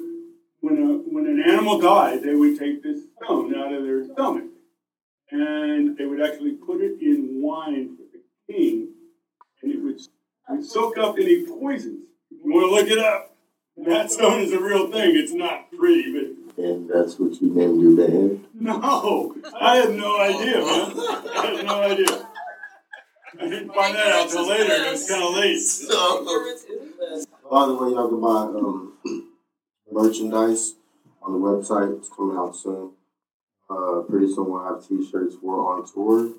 when 0.64 0.78
a 0.78 0.88
when 1.14 1.26
an 1.28 1.43
animal 1.45 1.78
died, 1.80 2.24
they 2.24 2.34
would 2.34 2.57
take 2.57 2.82
this 2.82 3.01
stone 3.18 3.53
out 3.53 3.74
of 3.74 3.84
their 3.84 4.05
stomach, 4.05 4.45
and 5.30 5.97
they 5.97 6.05
would 6.05 6.22
actually 6.22 6.51
put 6.53 6.80
it 6.80 7.01
in 7.01 7.41
wine 7.41 7.97
for 7.97 8.03
the 8.14 8.22
king, 8.53 8.88
and 9.61 9.74
it 9.74 9.84
would, 9.84 9.99
would 10.49 10.66
soak 10.66 10.97
up 10.97 11.16
any 11.20 11.45
poisons. 11.45 12.05
You 12.32 12.53
want 12.53 12.70
to 12.70 12.76
look 12.76 12.89
it 12.97 13.03
up? 13.03 13.36
That 13.86 14.09
stone 14.09 14.39
is 14.39 14.53
a 14.53 14.59
real 14.61 14.89
thing. 14.89 15.18
It's 15.18 15.34
not 15.34 15.70
pretty, 15.78 16.14
but 16.14 16.64
And 16.64 16.89
that's 16.89 17.20
what 17.20 17.41
you 17.41 17.53
named 17.53 17.82
your 17.82 17.97
band? 18.07 18.45
no, 18.53 19.36
I 19.59 19.76
had 19.78 19.89
no 19.95 20.18
idea, 20.22 20.59
man. 20.59 20.93
I 21.36 21.55
had 21.57 21.66
no 21.66 21.82
idea. 21.82 22.28
I 23.41 23.49
didn't 23.49 23.74
find 23.74 23.95
that 23.95 24.07
out 24.14 24.30
till 24.30 24.47
later. 24.47 24.72
and 24.72 24.86
It 24.86 24.91
was 24.91 25.09
kind 25.09 25.24
of 25.24 25.34
late. 25.36 25.59
By 27.51 27.66
the 27.68 27.74
way, 27.76 27.89
y'all 27.91 28.07
can 28.07 28.22
buy 28.22 28.59
um, 28.59 28.92
merchandise 29.93 30.75
on 31.21 31.33
the 31.33 31.39
website. 31.39 31.97
It's 31.97 32.09
coming 32.09 32.37
out 32.37 32.55
soon. 32.55 32.91
Uh, 33.69 34.01
pretty 34.09 34.27
soon 34.27 34.49
we'll 34.51 34.63
have 34.63 34.85
t-shirts. 34.87 35.35
We're 35.41 35.55
on 35.55 35.85
tour. 35.91 36.33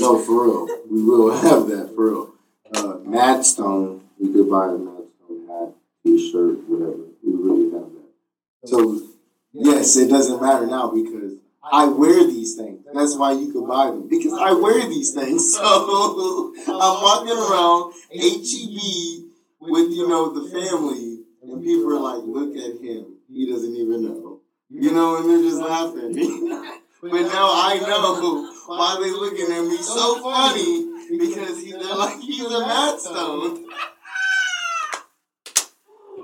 No, 0.00 0.18
for 0.18 0.44
real. 0.44 0.66
We 0.90 1.02
will 1.04 1.32
have 1.42 1.68
that, 1.68 1.92
for 1.94 2.10
real. 2.10 2.34
Uh, 2.74 2.98
Madstone, 3.06 4.00
you 4.18 4.32
could 4.32 4.50
buy 4.50 4.66
a 4.66 4.78
Madstone 4.78 5.46
hat, 5.48 5.74
t-shirt, 6.04 6.58
whatever. 6.68 7.04
We 7.24 7.32
really 7.34 7.72
have 7.72 7.90
that. 7.92 8.68
So, 8.68 9.00
yes, 9.52 9.96
it 9.96 10.08
doesn't 10.08 10.40
matter 10.42 10.66
now 10.66 10.90
because 10.90 11.34
I 11.62 11.86
wear 11.86 12.26
these 12.26 12.56
things. 12.56 12.84
That's 12.92 13.16
why 13.16 13.32
you 13.32 13.52
could 13.52 13.66
buy 13.66 13.86
them. 13.86 14.08
Because 14.08 14.32
I 14.32 14.52
wear 14.52 14.86
these 14.88 15.12
things. 15.12 15.56
So, 15.58 16.54
I'm 16.66 17.02
walking 17.02 17.32
around 17.32 17.94
HEB 18.12 19.28
with, 19.60 19.90
you 19.92 20.08
know, 20.08 20.32
the 20.32 20.48
family, 20.50 21.07
and 21.52 21.62
people 21.62 21.90
are 21.96 22.00
like, 22.00 22.22
look 22.26 22.56
at 22.56 22.80
him. 22.80 23.16
He 23.30 23.50
doesn't 23.50 23.74
even 23.74 24.04
know. 24.04 24.40
You 24.70 24.92
know, 24.92 25.16
and 25.16 25.30
they're 25.30 25.42
just 25.42 25.62
laughing. 25.62 26.12
but 27.02 27.22
now 27.22 27.48
I 27.52 27.78
know 27.80 28.52
why 28.66 28.98
they're 29.00 29.12
looking 29.12 29.54
at 29.54 29.64
me 29.64 29.76
so 29.78 30.20
funny 30.22 31.18
because 31.18 31.62
he, 31.62 31.72
they're 31.72 31.94
like, 31.94 32.18
he's 32.20 32.44
a 32.44 32.48
Madstone. 32.48 33.64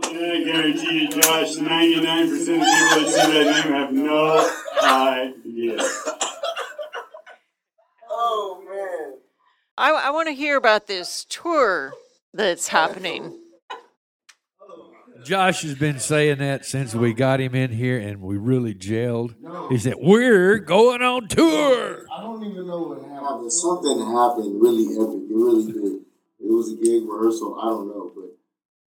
I 0.06 0.44
guarantee 0.44 1.02
you, 1.02 1.08
Josh, 1.08 1.56
99% 1.56 1.62
of 1.62 2.46
people 2.46 2.60
that 2.60 3.08
see 3.08 3.32
that 3.32 3.64
name 3.64 3.72
have 3.72 3.92
no 3.92 4.50
idea. 4.82 5.76
Oh, 8.10 8.62
man. 8.68 9.18
I, 9.76 9.90
I 9.90 10.10
want 10.10 10.28
to 10.28 10.34
hear 10.34 10.56
about 10.56 10.86
this 10.86 11.24
tour 11.28 11.94
that's 12.32 12.68
happening. 12.68 13.40
Josh 15.24 15.62
has 15.62 15.74
been 15.74 15.98
saying 15.98 16.38
that 16.38 16.66
since 16.66 16.94
we 16.94 17.14
got 17.14 17.40
him 17.40 17.54
in 17.54 17.72
here 17.72 17.98
and 17.98 18.20
we 18.20 18.36
really 18.36 18.74
gelled. 18.74 19.34
He 19.70 19.78
said, 19.78 19.94
We're 19.98 20.58
going 20.58 21.00
on 21.00 21.28
tour. 21.28 22.06
I 22.12 22.20
don't 22.22 22.44
even 22.44 22.66
know 22.66 22.92
what 22.92 23.00
happened. 23.08 23.52
Something 23.52 23.98
happened 24.04 24.60
really 24.60 24.84
epic. 24.92 25.24
It 25.24 25.34
really 25.34 25.72
did. 25.72 26.04
It 26.44 26.52
was 26.52 26.72
a 26.72 26.76
gig 26.76 27.08
rehearsal. 27.08 27.58
I 27.58 27.72
don't 27.72 27.88
know, 27.88 28.12
but 28.14 28.36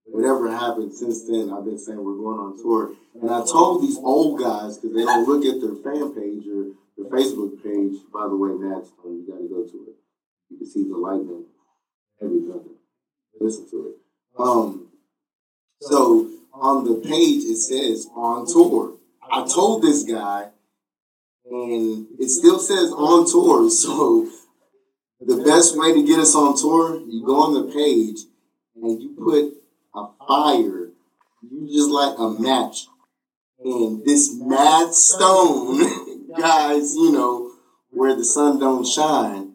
whatever 0.06 0.52
happened 0.52 0.94
since 0.94 1.26
then, 1.26 1.52
I've 1.52 1.66
been 1.66 1.80
saying 1.80 1.98
we're 1.98 2.22
going 2.22 2.40
on 2.40 2.58
tour. 2.62 2.94
And 3.20 3.32
I 3.32 3.42
told 3.42 3.82
these 3.82 3.98
old 3.98 4.40
guys 4.40 4.78
because 4.78 4.96
they 4.96 5.06
don't 5.06 5.28
look 5.28 5.42
at 5.42 5.58
their 5.58 5.74
fan 5.82 6.14
page 6.14 6.46
or 6.46 6.78
their 6.96 7.10
Facebook 7.10 7.58
page. 7.66 7.98
By 8.14 8.30
the 8.30 8.38
way, 8.38 8.54
Madstone, 8.54 9.18
you 9.18 9.26
got 9.26 9.42
to 9.42 9.50
go 9.50 9.66
to 9.66 9.78
it. 9.90 9.98
You 10.50 10.58
can 10.58 10.68
see 10.68 10.88
the 10.88 10.98
lightning, 10.98 11.46
thunder. 12.20 12.62
Listen 13.42 13.70
to 13.72 13.90
it. 13.90 13.96
Um. 14.38 14.87
So 15.82 16.32
on 16.54 16.84
the 16.86 16.96
page 16.96 17.44
it 17.44 17.58
says 17.58 18.08
on 18.16 18.46
tour. 18.48 18.98
I 19.30 19.46
told 19.46 19.84
this 19.84 20.04
guy 20.04 20.50
and 21.50 22.08
it 22.20 22.30
still 22.30 22.60
says 22.60 22.92
on 22.92 23.30
tour. 23.30 23.70
So 23.78 24.30
the 25.20 25.44
best 25.44 25.78
way 25.78 25.94
to 25.94 26.04
get 26.04 26.20
us 26.20 26.36
on 26.36 26.56
tour, 26.58 27.02
you 27.10 27.26
go 27.26 27.42
on 27.42 27.54
the 27.54 27.74
page 27.74 28.20
and 28.76 29.02
you 29.02 29.16
put 29.18 29.54
a 29.96 30.08
fire, 30.28 30.90
you 31.42 31.68
just 31.68 31.90
like 31.90 32.18
a 32.20 32.30
match, 32.40 32.88
and 33.64 34.06
this 34.06 34.36
mad 34.40 34.94
stone, 34.94 36.30
guys, 36.38 36.94
you 36.96 37.12
know, 37.12 37.52
where 37.90 38.16
the 38.16 38.24
sun 38.24 38.60
don't 38.60 38.86
shine. 38.86 39.54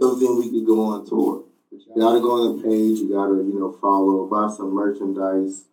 So 0.00 0.14
then 0.14 0.38
we 0.38 0.50
could 0.50 0.66
go 0.66 0.80
on 0.86 1.06
tour. 1.06 1.44
But 1.94 2.00
you 2.00 2.06
gotta 2.06 2.20
go 2.20 2.30
on 2.30 2.56
the 2.56 2.62
page. 2.62 2.98
You 2.98 3.08
gotta, 3.10 3.34
you 3.34 3.58
know, 3.58 3.72
follow, 3.80 4.26
buy 4.26 4.54
some 4.54 4.72
merchandise, 4.74 5.64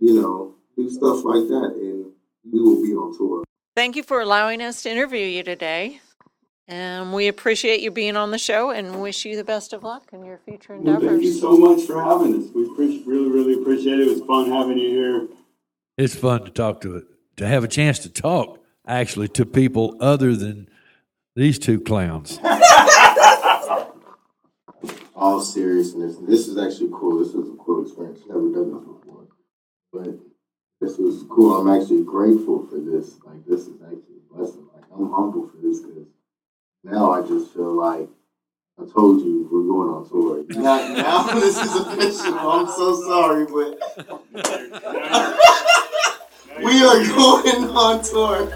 you 0.00 0.20
know, 0.20 0.54
do 0.76 0.90
stuff 0.90 1.24
like 1.24 1.48
that, 1.48 1.74
and 1.76 2.12
we 2.50 2.60
will 2.60 2.82
be 2.82 2.94
on 2.94 3.16
tour. 3.16 3.44
Thank 3.74 3.96
you 3.96 4.02
for 4.02 4.20
allowing 4.20 4.60
us 4.62 4.82
to 4.82 4.90
interview 4.90 5.24
you 5.24 5.42
today. 5.42 6.00
And 6.66 7.12
we 7.12 7.28
appreciate 7.28 7.80
you 7.80 7.90
being 7.90 8.16
on 8.16 8.30
the 8.30 8.38
show 8.38 8.70
and 8.70 9.02
wish 9.02 9.26
you 9.26 9.36
the 9.36 9.44
best 9.44 9.74
of 9.74 9.82
luck 9.82 10.08
in 10.14 10.24
your 10.24 10.38
future 10.38 10.78
Well, 10.78 10.98
thank 10.98 11.22
you 11.22 11.32
so 11.32 11.58
much 11.58 11.82
for 11.82 12.02
having 12.02 12.42
us. 12.42 12.50
We 12.54 12.64
appreciate, 12.64 13.06
really, 13.06 13.30
really 13.30 13.60
appreciate 13.60 14.00
it. 14.00 14.08
It 14.08 14.10
was 14.10 14.22
fun 14.22 14.50
having 14.50 14.78
you 14.78 14.88
here. 14.88 15.28
It's 15.98 16.14
fun 16.14 16.44
to 16.44 16.50
talk 16.50 16.80
to 16.82 16.96
it, 16.96 17.04
to 17.36 17.46
have 17.46 17.64
a 17.64 17.68
chance 17.68 17.98
to 18.00 18.08
talk 18.08 18.60
actually 18.86 19.28
to 19.28 19.44
people 19.44 19.96
other 20.00 20.34
than 20.34 20.68
these 21.36 21.58
two 21.58 21.80
clowns. 21.80 22.38
all 25.14 25.40
seriousness, 25.40 26.16
and 26.16 26.26
this 26.26 26.48
is 26.48 26.58
actually 26.58 26.90
cool. 26.92 27.18
This 27.18 27.32
was 27.32 27.48
a 27.48 27.54
cool 27.56 27.82
experience. 27.82 28.20
Never 28.26 28.50
done 28.50 28.74
this 28.74 28.82
before, 28.82 29.28
but 29.92 30.18
this 30.80 30.98
was 30.98 31.24
cool. 31.30 31.56
I'm 31.56 31.68
actually 31.80 32.02
grateful 32.04 32.66
for 32.66 32.78
this. 32.78 33.18
Like 33.24 33.44
this 33.46 33.62
is 33.62 33.80
actually 33.82 34.18
a 34.30 34.34
blessing. 34.34 34.66
Like 34.74 34.84
I'm 34.92 35.10
humble 35.10 35.48
for 35.48 35.56
this 35.62 35.80
because 35.80 36.08
now 36.82 37.12
I 37.12 37.22
just 37.22 37.54
feel 37.54 37.72
like 37.72 38.08
I 38.80 38.84
told 38.92 39.20
you 39.20 39.48
we're 39.50 39.62
going 39.62 39.88
on 39.88 40.08
tour. 40.08 40.44
Now, 40.60 40.92
now 40.92 41.22
this 41.40 41.56
is 41.56 41.74
official. 41.76 42.38
I'm 42.38 42.66
so 42.66 42.96
sorry, 43.02 43.46
but 43.46 43.78
we 46.58 46.84
are 46.84 47.04
going 47.06 47.70
on 47.70 48.02
tour. 48.02 48.52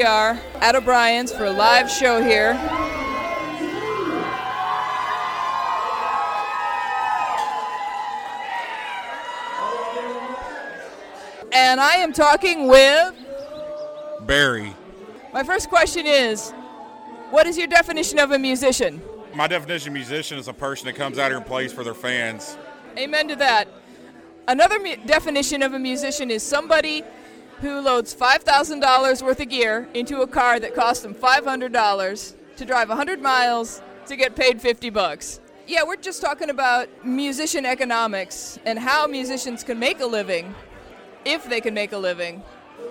We 0.00 0.06
are 0.06 0.40
at 0.62 0.74
O'Brien's 0.74 1.30
for 1.30 1.44
a 1.44 1.50
live 1.50 1.90
show 1.90 2.22
here. 2.22 2.52
And 11.52 11.78
I 11.78 11.96
am 11.96 12.14
talking 12.14 12.66
with. 12.66 13.14
Barry. 14.22 14.74
My 15.34 15.42
first 15.42 15.68
question 15.68 16.06
is 16.06 16.52
What 17.28 17.46
is 17.46 17.58
your 17.58 17.66
definition 17.66 18.18
of 18.20 18.30
a 18.30 18.38
musician? 18.38 19.02
My 19.34 19.48
definition 19.48 19.88
of 19.88 19.92
musician 19.92 20.38
is 20.38 20.48
a 20.48 20.54
person 20.54 20.86
that 20.86 20.96
comes 20.96 21.18
out 21.18 21.28
here 21.28 21.36
and 21.36 21.44
plays 21.44 21.74
for 21.74 21.84
their 21.84 21.92
fans. 21.92 22.56
Amen 22.96 23.28
to 23.28 23.36
that. 23.36 23.68
Another 24.48 24.80
mu- 24.80 24.96
definition 25.04 25.62
of 25.62 25.74
a 25.74 25.78
musician 25.78 26.30
is 26.30 26.42
somebody 26.42 27.04
who 27.60 27.80
loads 27.80 28.14
$5,000 28.14 29.22
worth 29.22 29.40
of 29.40 29.48
gear 29.48 29.88
into 29.92 30.22
a 30.22 30.26
car 30.26 30.58
that 30.58 30.74
costs 30.74 31.02
them 31.02 31.14
$500 31.14 32.34
to 32.56 32.64
drive 32.64 32.88
100 32.88 33.20
miles 33.20 33.82
to 34.06 34.16
get 34.16 34.34
paid 34.34 34.60
50 34.60 34.90
bucks. 34.90 35.40
Yeah, 35.66 35.82
we're 35.86 35.96
just 35.96 36.20
talking 36.20 36.50
about 36.50 36.88
musician 37.04 37.66
economics 37.66 38.58
and 38.64 38.78
how 38.78 39.06
musicians 39.06 39.62
can 39.62 39.78
make 39.78 40.00
a 40.00 40.06
living 40.06 40.54
if 41.24 41.48
they 41.48 41.60
can 41.60 41.74
make 41.74 41.92
a 41.92 41.98
living. 41.98 42.42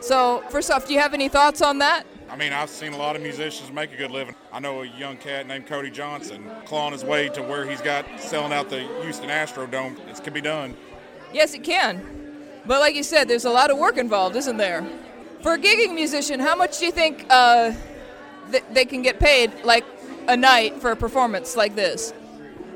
So, 0.02 0.44
first 0.50 0.70
off, 0.70 0.88
do 0.88 0.94
you 0.94 1.00
have 1.00 1.14
any 1.14 1.30
thoughts 1.30 1.62
on 1.62 1.80
that? 1.80 2.06
I 2.30 2.38
mean, 2.38 2.54
I've 2.54 2.70
seen 2.70 2.94
a 2.94 2.98
lot 2.98 3.16
of 3.16 3.24
musicians 3.24 3.72
make 3.72 3.92
a 3.92 3.98
good 3.98 4.12
living. 4.12 4.36
I 4.54 4.60
know 4.60 4.84
a 4.84 4.86
young 4.86 5.18
cat 5.18 5.48
named 5.48 5.66
Cody 5.66 5.90
Johnson 5.90 6.50
clawing 6.66 6.94
his 6.94 7.04
way 7.04 7.28
to 7.30 7.42
where 7.42 7.68
he's 7.68 7.82
got 7.82 8.06
selling 8.20 8.54
out 8.54 8.70
the 8.70 8.82
Houston 9.02 9.30
Astrodome. 9.30 9.98
It 10.08 10.24
can 10.24 10.32
be 10.32 10.42
done. 10.42 10.78
Yes, 11.34 11.56
it 11.56 11.64
can. 11.64 12.29
But 12.70 12.82
like 12.82 12.94
you 12.94 13.02
said, 13.02 13.28
there's 13.28 13.46
a 13.46 13.50
lot 13.50 13.72
of 13.72 13.80
work 13.80 13.98
involved, 13.98 14.36
isn't 14.36 14.58
there? 14.58 14.86
For 15.42 15.54
a 15.54 15.58
gigging 15.58 15.96
musician, 15.96 16.40
how 16.40 16.56
much 16.56 16.78
do 16.78 16.86
you 16.86 16.92
think 16.92 17.26
uh, 17.28 17.74
th- 18.52 18.64
they 18.72 18.86
can 18.86 19.02
get 19.02 19.20
paid, 19.20 19.52
like 19.64 19.84
a 20.28 20.38
night 20.38 20.80
for 20.80 20.92
a 20.92 20.96
performance 20.96 21.56
like 21.56 21.74
this? 21.74 22.14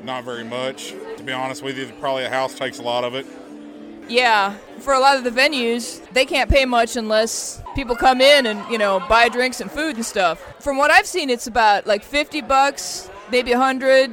Not 0.02 0.24
very 0.24 0.42
much. 0.42 0.94
To 1.18 1.22
be 1.22 1.30
honest 1.30 1.62
with 1.62 1.78
you, 1.78 1.92
probably 2.00 2.24
a 2.24 2.28
house 2.28 2.56
takes 2.56 2.80
a 2.80 2.82
lot 2.82 3.04
of 3.04 3.14
it. 3.14 3.24
Yeah, 4.08 4.56
for 4.80 4.94
a 4.94 4.98
lot 4.98 5.16
of 5.16 5.22
the 5.22 5.30
venues, 5.30 6.04
they 6.10 6.24
can't 6.24 6.50
pay 6.50 6.64
much 6.64 6.96
unless 6.96 7.62
people 7.76 7.94
come 7.94 8.20
in 8.20 8.46
and, 8.46 8.68
you 8.68 8.78
know, 8.78 8.98
buy 9.08 9.28
drinks 9.28 9.60
and 9.60 9.70
food 9.70 9.94
and 9.94 10.04
stuff. 10.04 10.42
From 10.60 10.76
what 10.76 10.90
I've 10.90 11.06
seen, 11.06 11.30
it's 11.30 11.46
about 11.46 11.86
like 11.86 12.02
50 12.02 12.40
bucks, 12.40 13.08
maybe 13.30 13.52
100. 13.52 14.10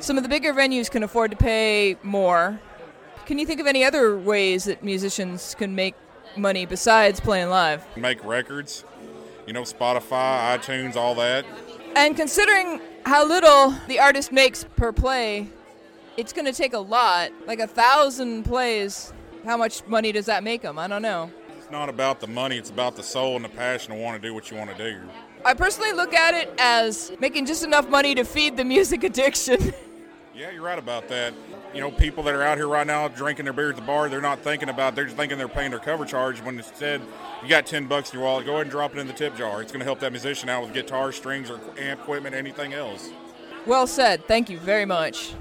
Some 0.00 0.16
of 0.16 0.24
the 0.24 0.28
bigger 0.28 0.52
venues 0.52 0.90
can 0.90 1.04
afford 1.04 1.30
to 1.30 1.36
pay 1.36 1.98
more. 2.02 2.58
Can 3.26 3.38
you 3.38 3.46
think 3.46 3.58
of 3.58 3.66
any 3.66 3.84
other 3.84 4.18
ways 4.18 4.64
that 4.64 4.84
musicians 4.84 5.54
can 5.54 5.74
make 5.74 5.94
money 6.36 6.66
besides 6.66 7.20
playing 7.20 7.48
live? 7.48 7.84
Make 7.96 8.22
records, 8.22 8.84
you 9.46 9.54
know, 9.54 9.62
Spotify, 9.62 10.58
iTunes, 10.58 10.94
all 10.94 11.14
that. 11.14 11.46
And 11.96 12.16
considering 12.16 12.82
how 13.06 13.26
little 13.26 13.74
the 13.88 13.98
artist 13.98 14.30
makes 14.30 14.64
per 14.76 14.92
play, 14.92 15.48
it's 16.18 16.34
going 16.34 16.44
to 16.44 16.52
take 16.52 16.74
a 16.74 16.78
lot. 16.78 17.30
Like 17.46 17.60
a 17.60 17.66
thousand 17.66 18.44
plays. 18.44 19.12
How 19.46 19.56
much 19.56 19.86
money 19.86 20.12
does 20.12 20.26
that 20.26 20.44
make 20.44 20.60
them? 20.62 20.78
I 20.78 20.86
don't 20.86 21.02
know. 21.02 21.30
It's 21.56 21.70
not 21.70 21.88
about 21.88 22.20
the 22.20 22.26
money, 22.26 22.58
it's 22.58 22.70
about 22.70 22.94
the 22.94 23.02
soul 23.02 23.36
and 23.36 23.44
the 23.44 23.48
passion 23.48 23.94
to 23.94 24.00
want 24.00 24.20
to 24.20 24.28
do 24.28 24.34
what 24.34 24.50
you 24.50 24.56
want 24.58 24.76
to 24.76 24.76
do. 24.76 25.00
I 25.46 25.54
personally 25.54 25.92
look 25.92 26.12
at 26.12 26.34
it 26.34 26.52
as 26.58 27.10
making 27.20 27.46
just 27.46 27.64
enough 27.64 27.88
money 27.88 28.14
to 28.16 28.24
feed 28.24 28.58
the 28.58 28.64
music 28.64 29.02
addiction. 29.10 29.72
Yeah, 30.34 30.50
you're 30.50 30.62
right 30.62 30.78
about 30.78 31.06
that. 31.08 31.32
You 31.72 31.80
know, 31.80 31.92
people 31.92 32.24
that 32.24 32.34
are 32.34 32.42
out 32.42 32.58
here 32.58 32.66
right 32.66 32.86
now 32.86 33.06
drinking 33.06 33.44
their 33.44 33.52
beer 33.52 33.70
at 33.70 33.76
the 33.76 33.82
bar, 33.82 34.08
they're 34.08 34.20
not 34.20 34.40
thinking 34.40 34.68
about. 34.68 34.96
They're 34.96 35.04
just 35.04 35.16
thinking 35.16 35.38
they're 35.38 35.46
paying 35.48 35.70
their 35.70 35.78
cover 35.78 36.04
charge. 36.04 36.40
When 36.42 36.56
instead, 36.56 37.00
you 37.42 37.48
got 37.48 37.66
ten 37.66 37.86
bucks 37.86 38.12
in 38.12 38.18
your 38.18 38.26
wallet, 38.26 38.44
go 38.44 38.52
ahead 38.54 38.62
and 38.62 38.70
drop 38.70 38.96
it 38.96 38.98
in 38.98 39.06
the 39.06 39.12
tip 39.12 39.36
jar. 39.36 39.62
It's 39.62 39.70
going 39.70 39.78
to 39.80 39.84
help 39.84 40.00
that 40.00 40.10
musician 40.10 40.48
out 40.48 40.64
with 40.64 40.74
guitar, 40.74 41.12
strings, 41.12 41.50
or 41.50 41.60
amp 41.78 42.00
equipment, 42.00 42.34
anything 42.34 42.72
else. 42.74 43.10
well 43.64 43.86
said. 43.86 44.26
Thank 44.26 44.50
you 44.50 44.58
very 44.58 44.84
much. 44.84 45.34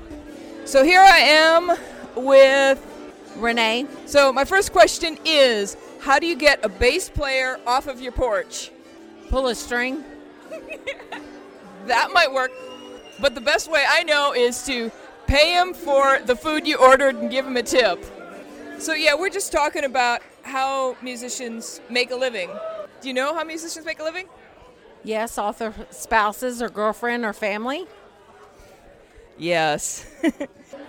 So 0.65 0.83
here 0.83 1.01
I 1.01 1.19
am 1.19 1.71
with. 2.15 2.89
Renee, 3.35 3.87
So 4.05 4.31
my 4.31 4.45
first 4.45 4.71
question 4.71 5.17
is 5.25 5.75
how 6.01 6.19
do 6.19 6.27
you 6.27 6.35
get 6.35 6.63
a 6.63 6.69
bass 6.69 7.09
player 7.09 7.59
off 7.65 7.87
of 7.87 7.99
your 7.99 8.11
porch? 8.11 8.69
pull 9.29 9.47
a 9.47 9.55
string. 9.55 10.03
That 11.87 12.11
might 12.13 12.31
work. 12.31 12.51
But 13.20 13.36
the 13.36 13.41
best 13.41 13.70
way 13.72 13.84
I 13.88 14.03
know 14.03 14.34
is 14.34 14.64
to 14.66 14.91
pay 15.28 15.53
him 15.53 15.74
for 15.74 16.20
the 16.26 16.36
food 16.36 16.68
you 16.68 16.78
ordered 16.78 17.16
and 17.16 17.30
give 17.30 17.45
him 17.45 17.57
a 17.57 17.64
tip. 17.64 18.03
So, 18.80 18.93
yeah, 18.93 19.16
we're 19.16 19.30
just 19.30 19.51
talking 19.51 19.84
about 19.84 20.22
how 20.41 20.97
musicians 21.01 21.80
make 21.89 22.11
a 22.11 22.16
living. 22.16 22.49
Do 23.01 23.07
you 23.07 23.14
know 23.14 23.34
how 23.34 23.43
musicians 23.43 23.86
make 23.86 23.99
a 23.99 24.03
living? 24.03 24.28
Yes, 25.03 25.38
off 25.38 25.59
their 25.59 25.74
spouses 25.89 26.61
or 26.61 26.70
girlfriend 26.70 27.26
or 27.26 27.34
family. 27.34 27.86
Yes. 29.38 30.05
Do 30.22 30.30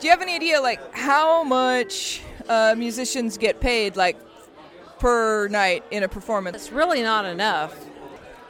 you 0.02 0.10
have 0.10 0.22
any 0.22 0.34
idea, 0.34 0.60
like, 0.60 0.94
how 0.94 1.44
much 1.44 2.22
uh, 2.48 2.74
musicians 2.76 3.38
get 3.38 3.60
paid, 3.60 3.96
like, 3.96 4.16
per 4.98 5.48
night 5.48 5.84
in 5.90 6.02
a 6.02 6.08
performance? 6.08 6.56
It's 6.56 6.72
really 6.72 7.02
not 7.02 7.24
enough. 7.24 7.74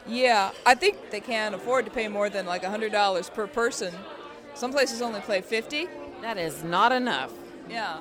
Yeah, 0.07 0.51
I 0.65 0.75
think 0.75 1.09
they 1.09 1.19
can't 1.19 1.55
afford 1.55 1.85
to 1.85 1.91
pay 1.91 2.07
more 2.07 2.29
than 2.29 2.45
like 2.45 2.63
$100 2.63 3.33
per 3.33 3.47
person. 3.47 3.93
Some 4.53 4.71
places 4.71 5.01
only 5.01 5.19
play 5.21 5.41
50 5.41 5.87
That 6.21 6.37
is 6.37 6.63
not 6.63 6.91
enough. 6.91 7.31
Yeah. 7.69 7.99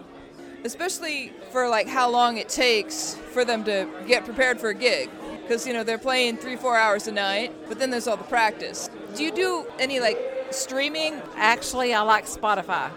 Especially 0.65 1.33
for 1.51 1.69
like 1.69 1.89
how 1.89 2.09
long 2.09 2.37
it 2.37 2.49
takes 2.49 3.15
for 3.33 3.45
them 3.45 3.65
to 3.65 3.89
get 4.07 4.25
prepared 4.25 4.61
for 4.61 4.69
a 4.69 4.75
gig. 4.75 5.11
Because, 5.43 5.67
you 5.67 5.73
know, 5.73 5.85
they're 5.85 5.99
playing 5.99 6.39
three, 6.39 6.57
four 6.57 6.77
hours 6.77 7.07
a 7.07 7.13
night, 7.13 7.53
but 7.69 7.79
then 7.79 7.91
there's 7.91 8.07
all 8.07 8.17
the 8.17 8.25
practice. 8.25 8.89
Do 9.15 9.23
you 9.23 9.31
do 9.31 9.67
any 9.79 10.01
like 10.01 10.19
streaming? 10.51 11.21
Actually, 11.37 11.93
I 11.93 12.01
like 12.03 12.27
Spotify. 12.27 12.91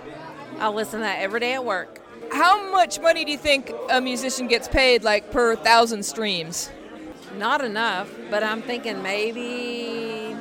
I 0.60 0.70
listen 0.70 1.00
to 1.00 1.06
that 1.06 1.20
every 1.20 1.40
day 1.40 1.54
at 1.54 1.66
work. 1.66 2.02
How 2.32 2.72
much 2.72 3.00
money 3.00 3.26
do 3.26 3.32
you 3.32 3.38
think 3.38 3.72
a 3.90 4.02
musician 4.02 4.48
gets 4.48 4.68
paid 4.68 5.04
like 5.04 5.32
per 5.32 5.56
thousand 5.56 6.04
streams? 6.04 6.70
Not 7.38 7.64
enough, 7.64 8.10
but 8.32 8.44
I'm 8.44 8.62
thinking 8.62 9.04
maybe 9.04 10.36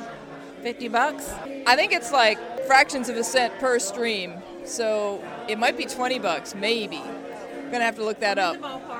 50 0.63 0.87
bucks. 0.87 1.31
I 1.67 1.75
think 1.75 1.91
it's 1.91 2.11
like 2.11 2.39
fractions 2.65 3.07
of 3.07 3.15
a 3.17 3.23
cent 3.23 3.57
per 3.59 3.77
stream. 3.77 4.33
So 4.65 5.23
it 5.47 5.59
might 5.59 5.77
be 5.77 5.85
20 5.85 6.19
bucks, 6.19 6.55
maybe. 6.55 6.97
I'm 6.97 7.71
gonna 7.71 7.83
have 7.83 7.95
to 7.97 8.03
look 8.03 8.19
that 8.19 8.37
up. 8.37 8.57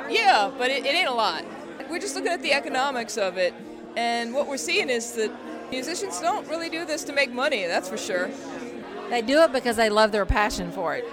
Yeah, 0.10 0.52
but 0.58 0.70
it, 0.70 0.86
it 0.86 0.96
ain't 0.96 1.10
a 1.10 1.14
lot. 1.14 1.44
We're 1.90 2.00
just 2.00 2.16
looking 2.16 2.32
at 2.32 2.42
the 2.42 2.54
economics 2.54 3.18
of 3.18 3.38
it, 3.38 3.54
and 3.96 4.34
what 4.34 4.48
we're 4.48 4.58
seeing 4.58 4.90
is 4.90 5.14
that 5.14 5.32
musicians 5.72 6.20
don't 6.20 6.48
really 6.48 6.70
do 6.70 6.86
this 6.86 7.04
to 7.06 7.14
make 7.14 7.32
money, 7.32 7.66
that's 7.66 7.90
for 7.90 7.98
sure. 7.98 8.30
They 9.10 9.22
do 9.22 9.42
it 9.42 9.54
because 9.54 9.78
they 9.78 9.90
love 9.90 10.12
their 10.12 10.26
passion 10.26 10.72
for 10.72 10.96
it. 10.96 11.06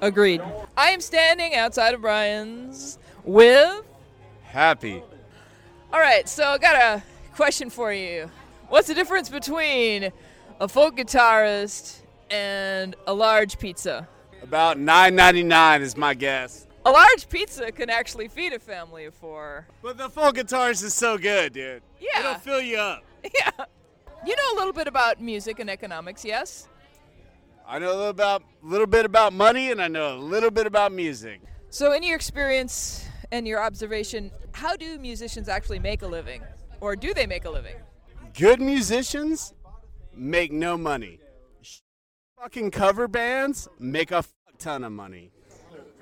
Agreed. 0.00 0.42
I 0.76 0.90
am 0.90 1.00
standing 1.00 1.54
outside 1.54 1.94
O'Brien's 1.94 2.98
with. 3.24 3.82
Happy. 4.44 5.02
All 5.92 6.00
right, 6.00 6.26
so 6.26 6.44
I 6.44 6.56
got 6.58 6.74
a 6.76 7.02
question 7.34 7.68
for 7.68 7.92
you. 7.92 8.30
What's 8.70 8.88
the 8.88 8.94
difference 8.94 9.28
between 9.28 10.10
a 10.58 10.66
folk 10.66 10.96
guitarist 10.96 11.98
and 12.30 12.96
a 13.06 13.12
large 13.12 13.58
pizza? 13.58 14.08
About 14.42 14.78
nine 14.78 15.14
ninety 15.14 15.42
nine 15.42 15.82
is 15.82 15.94
my 15.94 16.14
guess. 16.14 16.66
A 16.86 16.90
large 16.90 17.28
pizza 17.28 17.70
can 17.70 17.90
actually 17.90 18.28
feed 18.28 18.54
a 18.54 18.58
family 18.58 19.04
of 19.04 19.12
four. 19.12 19.66
But 19.82 19.98
the 19.98 20.08
folk 20.08 20.36
guitarist 20.36 20.82
is 20.82 20.94
so 20.94 21.18
good, 21.18 21.52
dude. 21.52 21.82
Yeah. 22.00 22.20
It'll 22.20 22.34
fill 22.36 22.62
you 22.62 22.78
up. 22.78 23.04
Yeah. 23.38 23.50
You 24.26 24.34
know 24.34 24.54
a 24.54 24.56
little 24.56 24.72
bit 24.72 24.88
about 24.88 25.20
music 25.20 25.58
and 25.60 25.68
economics, 25.68 26.24
yes? 26.24 26.68
I 27.68 27.78
know 27.78 27.88
a 27.88 27.94
little 27.94 28.08
about 28.08 28.42
little 28.62 28.86
bit 28.86 29.04
about 29.04 29.32
money 29.32 29.70
and 29.70 29.80
I 29.80 29.88
know 29.88 30.16
a 30.16 30.18
little 30.18 30.50
bit 30.50 30.66
about 30.66 30.90
music. 30.90 31.40
So, 31.70 31.92
in 31.92 32.02
your 32.02 32.16
experience 32.16 33.06
and 33.32 33.48
your 33.48 33.60
observation, 33.60 34.30
how 34.52 34.76
do 34.76 34.98
musicians 34.98 35.48
actually 35.48 35.80
make 35.80 36.02
a 36.02 36.06
living? 36.06 36.42
Or 36.80 36.94
do 36.94 37.12
they 37.14 37.26
make 37.26 37.46
a 37.46 37.50
living? 37.50 37.74
Good 38.38 38.60
musicians 38.60 39.54
make 40.14 40.52
no 40.52 40.76
money. 40.76 41.18
Fucking 42.38 42.70
cover 42.70 43.08
bands 43.08 43.68
make 43.78 44.10
a 44.12 44.22
fuck 44.22 44.58
ton 44.58 44.84
of 44.84 44.92
money. 44.92 45.32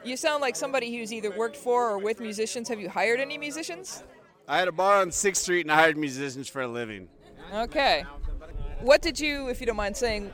You 0.05 0.17
sound 0.17 0.41
like 0.41 0.57
somebody 0.57 0.97
who's 0.97 1.13
either 1.13 1.31
worked 1.31 1.57
for 1.57 1.91
or 1.91 1.99
with 1.99 2.21
musicians. 2.21 2.69
Have 2.69 2.81
you 2.81 2.89
hired 2.89 3.21
any 3.21 3.39
musicians? 3.39 4.03
I 4.49 4.59
had 4.59 4.67
a 4.67 4.73
bar 4.73 5.01
on 5.01 5.13
Sixth 5.13 5.43
Street 5.43 5.63
and 5.63 5.73
I 5.73 5.77
hired 5.77 5.97
musicians 5.97 6.49
for 6.49 6.63
a 6.63 6.69
living. 6.69 7.09
Okay. 7.55 8.05
What 8.81 9.03
did 9.03 9.21
you, 9.21 9.49
if 9.49 9.61
you 9.61 9.67
don't 9.67 9.77
mind 9.77 9.97
saying, 9.97 10.33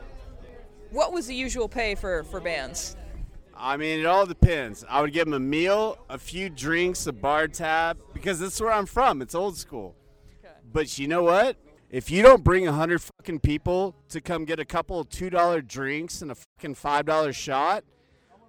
what 0.91 1.13
was 1.13 1.27
the 1.27 1.35
usual 1.35 1.69
pay 1.69 1.95
for, 1.97 2.25
for 2.25 2.41
bands? 2.41 2.97
I 3.59 3.77
mean, 3.77 4.01
it 4.01 4.07
all 4.07 4.27
depends. 4.27 4.85
I 4.89 5.01
would 5.01 5.13
give 5.13 5.25
them 5.25 5.35
a 5.35 5.41
meal, 5.41 5.99
a 6.11 6.19
few 6.19 6.51
drinks, 6.51 7.07
a 7.07 7.13
bar 7.13 7.49
tab, 7.49 7.99
because 8.13 8.39
that's 8.39 8.61
where 8.61 8.73
I'm 8.73 8.87
from. 8.87 9.23
It's 9.23 9.35
old 9.35 9.57
school. 9.57 9.95
But 10.73 10.99
you 10.99 11.09
know 11.09 11.23
what? 11.23 11.57
If 11.91 12.11
you 12.11 12.23
don't 12.23 12.45
bring 12.45 12.67
a 12.67 12.73
hundred 12.73 13.01
fucking 13.01 13.41
people 13.41 13.95
to 14.11 14.21
come 14.21 14.45
get 14.45 14.59
a 14.59 14.65
couple 14.65 15.01
of 15.01 15.09
two 15.09 15.31
dollar 15.31 15.63
drinks 15.63 16.21
and 16.21 16.31
a 16.31 16.35
fucking 16.35 16.75
five 16.75 17.07
dollar 17.07 17.33
shot, 17.33 17.85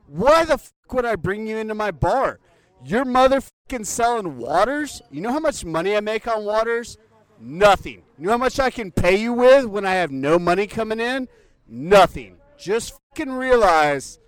why 0.07 0.43
the 0.43 0.57
fuck 0.57 0.93
would 0.93 1.05
I 1.05 1.15
bring 1.15 1.47
you 1.47 1.57
into 1.57 1.75
my 1.75 1.91
bar? 1.91 2.39
You're 2.83 3.05
motherfucking 3.05 3.85
selling 3.85 4.37
waters. 4.37 5.01
You 5.11 5.21
know 5.21 5.31
how 5.31 5.39
much 5.39 5.63
money 5.63 5.95
I 5.95 6.01
make 6.01 6.27
on 6.27 6.45
waters? 6.45 6.97
Nothing. 7.39 8.01
You 8.17 8.25
know 8.25 8.31
how 8.31 8.37
much 8.37 8.59
I 8.59 8.71
can 8.71 8.91
pay 8.91 9.15
you 9.15 9.33
with 9.33 9.65
when 9.65 9.85
I 9.85 9.93
have 9.93 10.11
no 10.11 10.39
money 10.39 10.67
coming 10.67 10.99
in? 10.99 11.27
Nothing. 11.67 12.37
Just 12.57 12.97
fucking 13.09 13.31
realize 13.31 14.19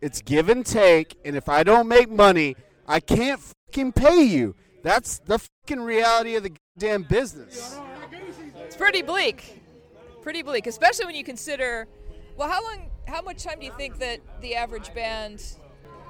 it's 0.00 0.22
give 0.22 0.48
and 0.48 0.64
take, 0.64 1.16
and 1.24 1.36
if 1.36 1.48
I 1.48 1.62
don't 1.62 1.88
make 1.88 2.10
money, 2.10 2.56
I 2.86 3.00
can't 3.00 3.40
fucking 3.40 3.92
pay 3.92 4.22
you. 4.22 4.54
That's 4.82 5.18
the 5.20 5.38
fucking 5.38 5.80
reality 5.82 6.36
of 6.36 6.42
the 6.42 6.52
goddamn 6.78 7.04
business. 7.04 7.78
It's 8.64 8.76
pretty 8.76 9.02
bleak. 9.02 9.62
Pretty 10.22 10.42
bleak, 10.42 10.66
especially 10.66 11.06
when 11.06 11.14
you 11.14 11.24
consider, 11.24 11.86
well, 12.36 12.48
how 12.48 12.62
long, 12.62 12.90
how 13.06 13.22
much 13.22 13.44
time 13.44 13.60
do 13.60 13.66
you 13.66 13.72
think 13.76 13.98
that 13.98 14.20
the 14.40 14.54
average 14.54 14.92
band 14.94 15.42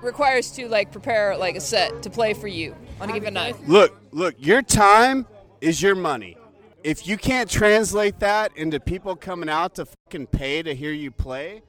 requires 0.02 0.50
to 0.52 0.68
like 0.68 0.90
prepare 0.92 1.36
like 1.36 1.56
a 1.56 1.60
set 1.60 2.02
to 2.02 2.10
play 2.10 2.32
for 2.32 2.48
you 2.48 2.76
on 3.00 3.10
a 3.10 3.12
given 3.12 3.34
night? 3.34 3.56
Look, 3.68 3.96
look, 4.12 4.34
your 4.38 4.62
time 4.62 5.26
is 5.60 5.82
your 5.82 5.94
money. 5.94 6.36
If 6.82 7.06
you 7.06 7.18
can't 7.18 7.50
translate 7.50 8.20
that 8.20 8.56
into 8.56 8.80
people 8.80 9.14
coming 9.14 9.48
out 9.50 9.74
to 9.74 9.86
fucking 9.86 10.28
pay 10.28 10.62
to 10.62 10.74
hear 10.74 10.92
you 10.92 11.10
play, 11.10 11.62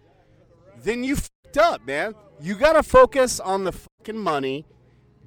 then 0.83 1.03
you 1.03 1.17
fucked 1.51 1.57
up, 1.57 1.85
man. 1.85 2.15
You 2.39 2.55
gotta 2.55 2.83
focus 2.83 3.39
on 3.39 3.63
the 3.63 3.71
fucking 3.71 4.17
money 4.17 4.65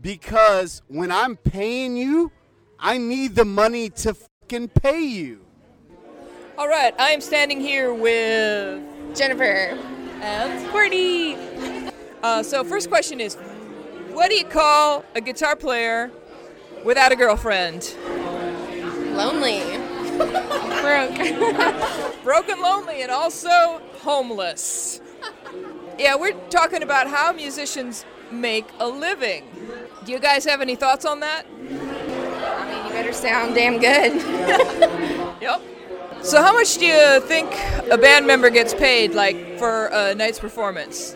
because 0.00 0.82
when 0.88 1.10
I'm 1.10 1.36
paying 1.36 1.96
you, 1.96 2.32
I 2.78 2.98
need 2.98 3.34
the 3.34 3.44
money 3.44 3.90
to 3.90 4.14
fucking 4.14 4.68
pay 4.68 5.02
you. 5.02 5.40
All 6.56 6.68
right, 6.68 6.94
I 6.98 7.10
am 7.10 7.20
standing 7.20 7.60
here 7.60 7.92
with 7.92 8.82
Jennifer. 9.14 9.78
and 10.20 10.70
Courtney. 10.70 11.36
Uh, 12.22 12.42
so 12.42 12.64
first 12.64 12.88
question 12.88 13.20
is, 13.20 13.34
what 14.12 14.30
do 14.30 14.36
you 14.36 14.44
call 14.44 15.04
a 15.14 15.20
guitar 15.20 15.56
player 15.56 16.10
without 16.84 17.12
a 17.12 17.16
girlfriend? 17.16 17.94
Lonely. 19.12 19.60
Broke. 20.80 22.22
Broken, 22.24 22.60
lonely, 22.60 23.02
and 23.02 23.10
also 23.10 23.82
homeless. 24.00 25.00
Yeah, 25.98 26.16
we're 26.16 26.32
talking 26.50 26.82
about 26.82 27.06
how 27.08 27.32
musicians 27.32 28.04
make 28.30 28.66
a 28.80 28.88
living. 28.88 29.44
Do 30.04 30.12
you 30.12 30.18
guys 30.18 30.44
have 30.44 30.60
any 30.60 30.74
thoughts 30.74 31.04
on 31.04 31.20
that? 31.20 31.46
I 31.46 32.66
mean, 32.68 32.86
you 32.86 32.92
better 32.92 33.12
sound 33.12 33.54
damn 33.54 33.78
good. 33.80 34.22
Yep. 35.40 35.60
So, 36.22 36.40
how 36.40 36.54
much 36.54 36.78
do 36.78 36.86
you 36.86 37.20
think 37.20 37.52
a 37.90 37.98
band 37.98 38.26
member 38.26 38.48
gets 38.48 38.72
paid, 38.72 39.12
like 39.12 39.58
for 39.58 39.86
a 39.92 40.14
night's 40.14 40.38
performance? 40.38 41.14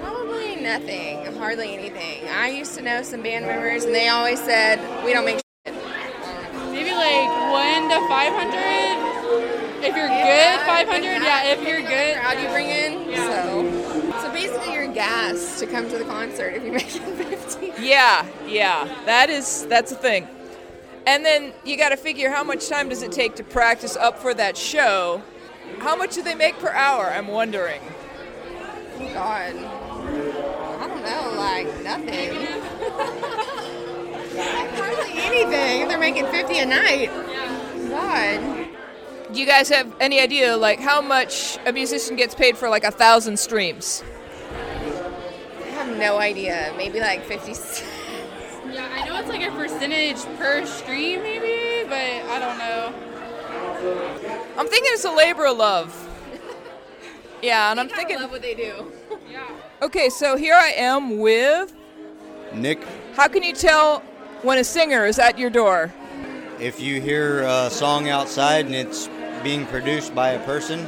Probably 0.00 0.56
nothing. 0.56 1.24
Hardly 1.36 1.74
anything. 1.74 2.28
I 2.28 2.48
used 2.48 2.74
to 2.76 2.82
know 2.82 3.02
some 3.04 3.22
band 3.22 3.46
members, 3.46 3.84
and 3.84 3.94
they 3.94 4.08
always 4.08 4.40
said, 4.40 4.80
we 5.04 5.12
don't 5.12 5.24
make 5.24 5.36
shit. 5.36 5.74
Maybe 6.72 6.90
like 6.90 7.28
one 7.52 7.88
to 7.88 8.00
five 8.08 8.32
hundred. 8.32 8.98
If 9.84 9.94
you're 9.94 10.08
good, 10.08 10.60
five 10.66 10.88
hundred. 10.88 11.22
Yeah, 11.22 11.52
if 11.52 11.62
you're 11.62 11.82
good. 11.82 12.16
Crowd 12.16 12.42
you 12.42 12.48
bring 12.48 12.66
in. 12.66 13.14
So, 13.14 13.92
so 13.92 13.97
basically, 14.48 14.74
your 14.74 14.88
gas 14.92 15.58
to 15.60 15.66
come 15.66 15.88
to 15.88 15.98
the 15.98 16.04
concert 16.04 16.54
if 16.54 16.62
you're 16.62 16.72
making 16.72 17.02
50. 17.16 17.72
Yeah, 17.82 18.26
yeah, 18.46 19.02
that 19.06 19.30
is 19.30 19.66
that's 19.66 19.92
a 19.92 19.96
thing. 19.96 20.26
And 21.06 21.24
then 21.24 21.52
you 21.64 21.76
got 21.76 21.88
to 21.90 21.96
figure 21.96 22.30
how 22.30 22.44
much 22.44 22.68
time 22.68 22.88
does 22.90 23.02
it 23.02 23.12
take 23.12 23.36
to 23.36 23.44
practice 23.44 23.96
up 23.96 24.18
for 24.18 24.34
that 24.34 24.56
show? 24.56 25.22
How 25.78 25.96
much 25.96 26.14
do 26.14 26.22
they 26.22 26.34
make 26.34 26.58
per 26.58 26.68
hour? 26.70 27.06
I'm 27.06 27.28
wondering. 27.28 27.80
Oh, 29.00 29.12
God. 29.14 29.54
I 29.54 30.86
don't 30.86 31.02
know, 31.02 31.32
like 31.36 31.82
nothing. 31.82 32.34
Hardly 34.76 35.12
anything. 35.14 35.88
They're 35.88 35.98
making 35.98 36.26
50 36.26 36.58
a 36.58 36.66
night. 36.66 37.10
God. 37.88 38.68
Do 39.32 39.40
you 39.40 39.46
guys 39.46 39.68
have 39.68 39.94
any 40.00 40.20
idea, 40.20 40.56
like 40.56 40.80
how 40.80 41.00
much 41.00 41.58
a 41.66 41.72
musician 41.72 42.16
gets 42.16 42.34
paid 42.34 42.56
for 42.58 42.68
like 42.68 42.84
a 42.84 42.90
thousand 42.90 43.38
streams? 43.38 44.02
I 45.88 45.90
have 45.92 45.98
no 45.98 46.18
idea. 46.18 46.74
Maybe 46.76 47.00
like 47.00 47.24
50. 47.24 47.52
Yeah, 48.72 48.86
I 48.92 49.06
know 49.06 49.18
it's 49.18 49.28
like 49.28 49.42
a 49.42 49.50
percentage 49.52 50.22
per 50.36 50.66
stream, 50.66 51.22
maybe, 51.22 51.88
but 51.88 51.96
I 52.30 52.38
don't 52.38 52.58
know. 52.58 52.92
I'm 54.58 54.66
thinking 54.68 54.90
it's 54.92 55.04
a 55.04 55.10
labor 55.12 55.46
of 55.46 55.56
love. 55.56 56.04
Yeah, 57.40 57.70
and 57.70 57.78
I'm 57.78 57.86
I 57.86 57.94
thinking. 57.94 58.18
love 58.20 58.32
what 58.32 58.42
they 58.42 58.54
do. 58.54 58.90
yeah. 59.30 59.46
Okay, 59.80 60.08
so 60.08 60.36
here 60.36 60.54
I 60.56 60.70
am 60.70 61.18
with. 61.20 61.72
Nick, 62.52 62.82
How 63.14 63.28
can 63.28 63.44
you 63.44 63.52
tell 63.54 64.00
when 64.42 64.58
a 64.58 64.64
singer 64.64 65.06
is 65.06 65.20
at 65.20 65.38
your 65.38 65.48
door? 65.50 65.92
if 66.58 66.80
you 66.80 67.00
hear 67.00 67.42
a 67.44 67.70
song 67.70 68.08
outside 68.08 68.66
and 68.66 68.74
it's 68.74 69.08
being 69.44 69.64
produced 69.66 70.12
by 70.16 70.30
a 70.30 70.44
person, 70.44 70.84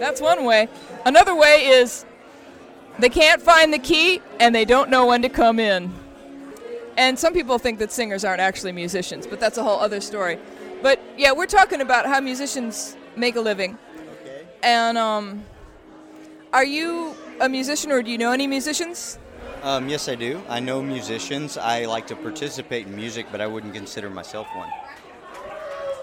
That's 0.00 0.20
one 0.20 0.44
way. 0.44 0.68
Another 1.06 1.36
way 1.36 1.66
is 1.66 2.04
they 2.98 3.08
can't 3.08 3.40
find 3.40 3.72
the 3.72 3.78
key 3.78 4.20
and 4.40 4.54
they 4.54 4.64
don't 4.64 4.90
know 4.90 5.06
when 5.06 5.22
to 5.22 5.28
come 5.28 5.58
in. 5.58 5.92
And 6.96 7.18
some 7.18 7.32
people 7.32 7.58
think 7.58 7.78
that 7.78 7.92
singers 7.92 8.24
aren't 8.24 8.40
actually 8.40 8.72
musicians, 8.72 9.26
but 9.26 9.38
that's 9.38 9.56
a 9.56 9.62
whole 9.62 9.78
other 9.78 10.00
story. 10.00 10.38
But 10.82 11.00
yeah, 11.16 11.32
we're 11.32 11.46
talking 11.46 11.80
about 11.80 12.06
how 12.06 12.20
musicians 12.20 12.96
make 13.16 13.36
a 13.36 13.40
living. 13.40 13.78
Okay. 14.22 14.46
And 14.62 14.98
um, 14.98 15.44
are 16.52 16.64
you 16.64 17.14
a 17.40 17.48
musician 17.48 17.92
or 17.92 18.02
do 18.02 18.10
you 18.10 18.18
know 18.18 18.32
any 18.32 18.46
musicians? 18.46 19.18
um, 19.62 19.88
yes, 19.88 20.08
I 20.08 20.14
do. 20.14 20.40
I 20.48 20.60
know 20.60 20.82
musicians. 20.82 21.56
I 21.56 21.84
like 21.84 22.06
to 22.08 22.16
participate 22.16 22.86
in 22.86 22.94
music, 22.94 23.26
but 23.30 23.40
I 23.40 23.46
wouldn't 23.46 23.74
consider 23.74 24.10
myself 24.10 24.46
one. 24.54 24.70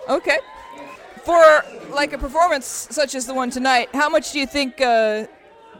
Okay. 0.09 0.37
For 1.23 1.63
like 1.89 2.13
a 2.13 2.17
performance 2.17 2.65
such 2.65 3.15
as 3.15 3.25
the 3.25 3.33
one 3.33 3.49
tonight, 3.49 3.89
how 3.93 4.09
much 4.09 4.31
do 4.31 4.39
you 4.39 4.45
think 4.45 4.79
uh, 4.81 5.25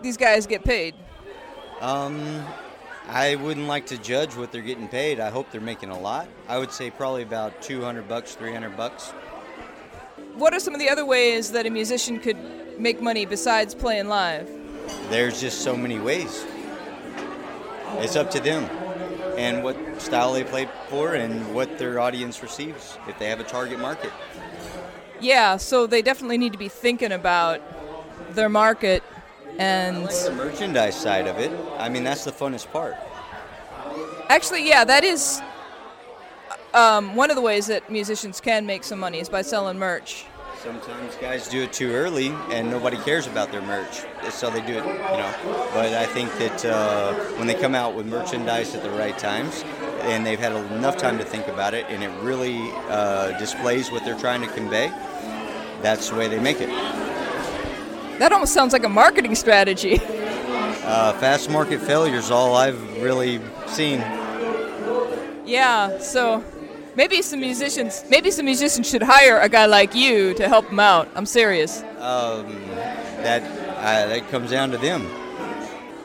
these 0.01 0.18
guys 0.18 0.47
get 0.47 0.63
paid? 0.63 0.95
Um, 1.82 2.45
I 3.07 3.36
wouldn't 3.36 3.67
like 3.67 3.86
to 3.88 3.97
judge 3.97 4.36
what 4.36 4.51
they're 4.51 4.61
getting 4.61 4.88
paid. 4.88 5.19
I 5.19 5.30
hope 5.30 5.51
they're 5.51 5.61
making 5.61 5.89
a 5.89 5.99
lot. 5.99 6.28
I 6.47 6.57
would 6.57 6.71
say 6.71 6.89
probably 6.89 7.23
about 7.23 7.61
200 7.61 8.07
bucks, 8.07 8.36
300 8.36 8.76
bucks. 8.76 9.11
What 10.36 10.53
are 10.53 10.59
some 10.59 10.73
of 10.73 10.80
the 10.80 10.89
other 10.89 11.05
ways 11.05 11.51
that 11.51 11.65
a 11.65 11.69
musician 11.69 12.19
could 12.19 12.38
make 12.80 13.01
money 13.01 13.26
besides 13.26 13.76
playing 13.76 14.07
live? 14.07 14.49
There's 15.09 15.39
just 15.39 15.61
so 15.61 15.78
many 15.78 15.99
ways. 15.99 16.45
It's 17.97 18.15
up 18.15 18.32
to 18.32 18.39
them 18.39 18.63
and 19.38 19.63
what 19.63 19.78
style 20.01 20.34
they 20.34 20.43
play 20.43 20.67
for 20.89 21.15
and 21.15 21.53
what 21.53 21.78
their 21.78 21.99
audience 21.99 22.41
receives 22.41 22.97
if 23.07 23.17
they 23.19 23.30
have 23.30 23.39
a 23.39 23.43
target 23.43 23.80
market. 23.80 24.11
Yeah, 25.19 25.57
so 25.57 25.88
they 25.88 26.01
definitely 26.01 26.38
need 26.38 26.53
to 26.53 26.59
be 26.59 26.69
thinking 26.69 27.11
about 27.11 27.61
their 28.34 28.49
market 28.49 29.03
and 29.58 30.03
like 30.03 30.12
The 30.24 30.34
merchandise 30.34 30.95
side 30.95 31.28
of 31.28 31.39
it, 31.39 31.51
I 31.78 31.89
mean, 31.89 32.03
that's 32.03 32.24
the 32.24 32.32
funnest 32.32 32.72
part. 32.72 32.95
actually, 34.30 34.68
yeah, 34.68 34.84
that 34.86 35.03
is 35.03 35.41
um, 36.74 37.16
one 37.16 37.30
of 37.30 37.36
the 37.36 37.41
ways 37.41 37.68
that 37.68 37.89
musicians 37.89 38.41
can 38.41 38.66
make 38.66 38.84
some 38.84 38.99
money 38.99 39.20
is 39.20 39.30
by 39.30 39.41
selling 39.41 39.78
merch. 39.78 40.26
Sometimes 40.58 41.16
guys 41.18 41.47
do 41.47 41.62
it 41.62 41.72
too 41.72 41.91
early 41.91 42.30
and 42.49 42.72
nobody 42.72 42.97
cares 42.97 43.28
about 43.28 43.51
their 43.51 43.62
merch, 43.62 44.01
so 44.32 44.49
they 44.49 44.62
do 44.62 44.74
it, 44.74 44.84
you 44.84 44.84
know. 44.84 45.70
But 45.74 45.93
I 45.93 46.08
think 46.08 46.36
that 46.39 46.66
uh, 46.66 47.14
when 47.38 47.45
they 47.45 47.53
come 47.53 47.76
out 47.76 47.93
with 47.93 48.08
merchandise 48.08 48.74
at 48.74 48.82
the 48.82 48.89
right 48.89 49.16
times 49.18 49.64
and 50.01 50.26
they've 50.26 50.39
had 50.39 50.53
enough 50.72 50.97
time 50.97 51.20
to 51.20 51.24
think 51.24 51.47
about 51.47 51.76
it 51.76 51.86
and 51.89 52.01
it 52.03 52.10
really 52.22 52.72
uh, 52.89 53.38
displays 53.38 53.91
what 53.91 54.03
they're 54.06 54.18
trying 54.18 54.41
to 54.41 54.47
convey, 54.47 54.88
that's 55.84 56.10
the 56.10 56.16
way 56.16 56.28
they 56.28 56.39
make 56.39 56.58
it. 56.60 56.70
That 58.20 58.32
almost 58.32 58.53
sounds 58.53 58.74
like 58.74 58.84
a 58.84 58.89
marketing 58.89 59.36
strategy. 59.36 59.99
Uh, 60.86 61.13
fast 61.13 61.49
market 61.49 61.82
failure 61.82 62.16
is 62.16 62.30
all 62.30 62.55
I've 62.55 63.01
really 63.01 63.41
seen. 63.66 64.01
yeah, 65.43 65.97
so 65.97 66.43
maybe 66.95 67.24
some 67.24 67.39
musicians, 67.39 68.03
maybe 68.07 68.30
some 68.30 68.45
musicians 68.45 68.88
should 68.88 69.01
hire 69.01 69.39
a 69.39 69.49
guy 69.49 69.66
like 69.66 69.95
you 69.95 70.36
to 70.36 70.47
help 70.47 70.70
them 70.70 70.80
out. 70.80 71.09
I'm 71.16 71.26
serious. 71.26 71.82
Um, 71.97 72.45
that 73.24 73.41
uh, 73.80 74.07
that 74.09 74.30
comes 74.30 74.51
down 74.51 74.70
to 74.72 74.78
them. 74.78 75.07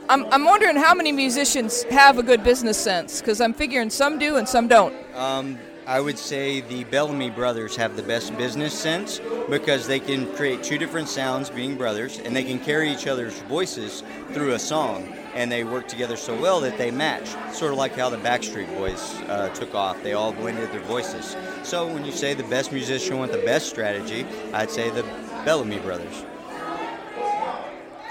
I'm, 0.09 0.25
I'm 0.33 0.45
wondering 0.47 0.77
how 0.77 0.95
many 0.95 1.13
musicians 1.13 1.83
have 1.85 2.17
a 2.17 2.23
good 2.23 2.43
business 2.43 2.83
sense 2.83 3.21
because 3.21 3.41
I'm 3.43 3.53
figuring 3.53 3.91
some 3.91 4.19
do 4.19 4.37
and 4.37 4.49
some 4.49 4.67
don't. 4.67 4.95
Um, 5.15 5.59
I 5.91 5.99
would 5.99 6.21
say 6.21 6.61
the 6.61 6.85
Bellamy 6.85 7.31
brothers 7.31 7.75
have 7.75 7.97
the 7.97 8.05
best 8.05 8.39
business 8.39 8.73
sense 8.73 9.21
because 9.49 9.89
they 9.89 9.99
can 9.99 10.33
create 10.37 10.63
two 10.63 10.79
different 10.79 11.09
sounds, 11.09 11.51
being 11.51 11.75
brothers, 11.75 12.21
and 12.21 12.35
they 12.37 12.45
can 12.45 12.61
carry 12.61 12.93
each 12.93 13.09
other's 13.09 13.37
voices 13.49 14.05
through 14.33 14.53
a 14.53 14.59
song. 14.61 15.13
And 15.35 15.51
they 15.51 15.65
work 15.65 15.89
together 15.89 16.17
so 16.17 16.41
well 16.41 16.61
that 16.61 16.79
they 16.79 16.93
match, 16.93 17.27
sort 17.53 17.73
of 17.73 17.79
like 17.79 17.97
how 17.97 18.09
the 18.09 18.19
Backstreet 18.19 18.73
Boys 18.77 19.15
uh, 19.23 19.49
took 19.49 19.75
off. 19.75 20.01
They 20.05 20.13
all 20.13 20.33
blended 20.33 20.71
their 20.71 20.81
voices. 20.83 21.35
So 21.65 21.89
when 21.89 22.05
you 22.05 22.13
say 22.13 22.35
the 22.35 22.45
best 22.45 22.71
musician 22.71 23.19
with 23.19 23.33
the 23.33 23.39
best 23.39 23.69
strategy, 23.69 24.25
I'd 24.53 24.71
say 24.71 24.91
the 24.91 25.03
Bellamy 25.45 25.81
brothers. 25.81 26.25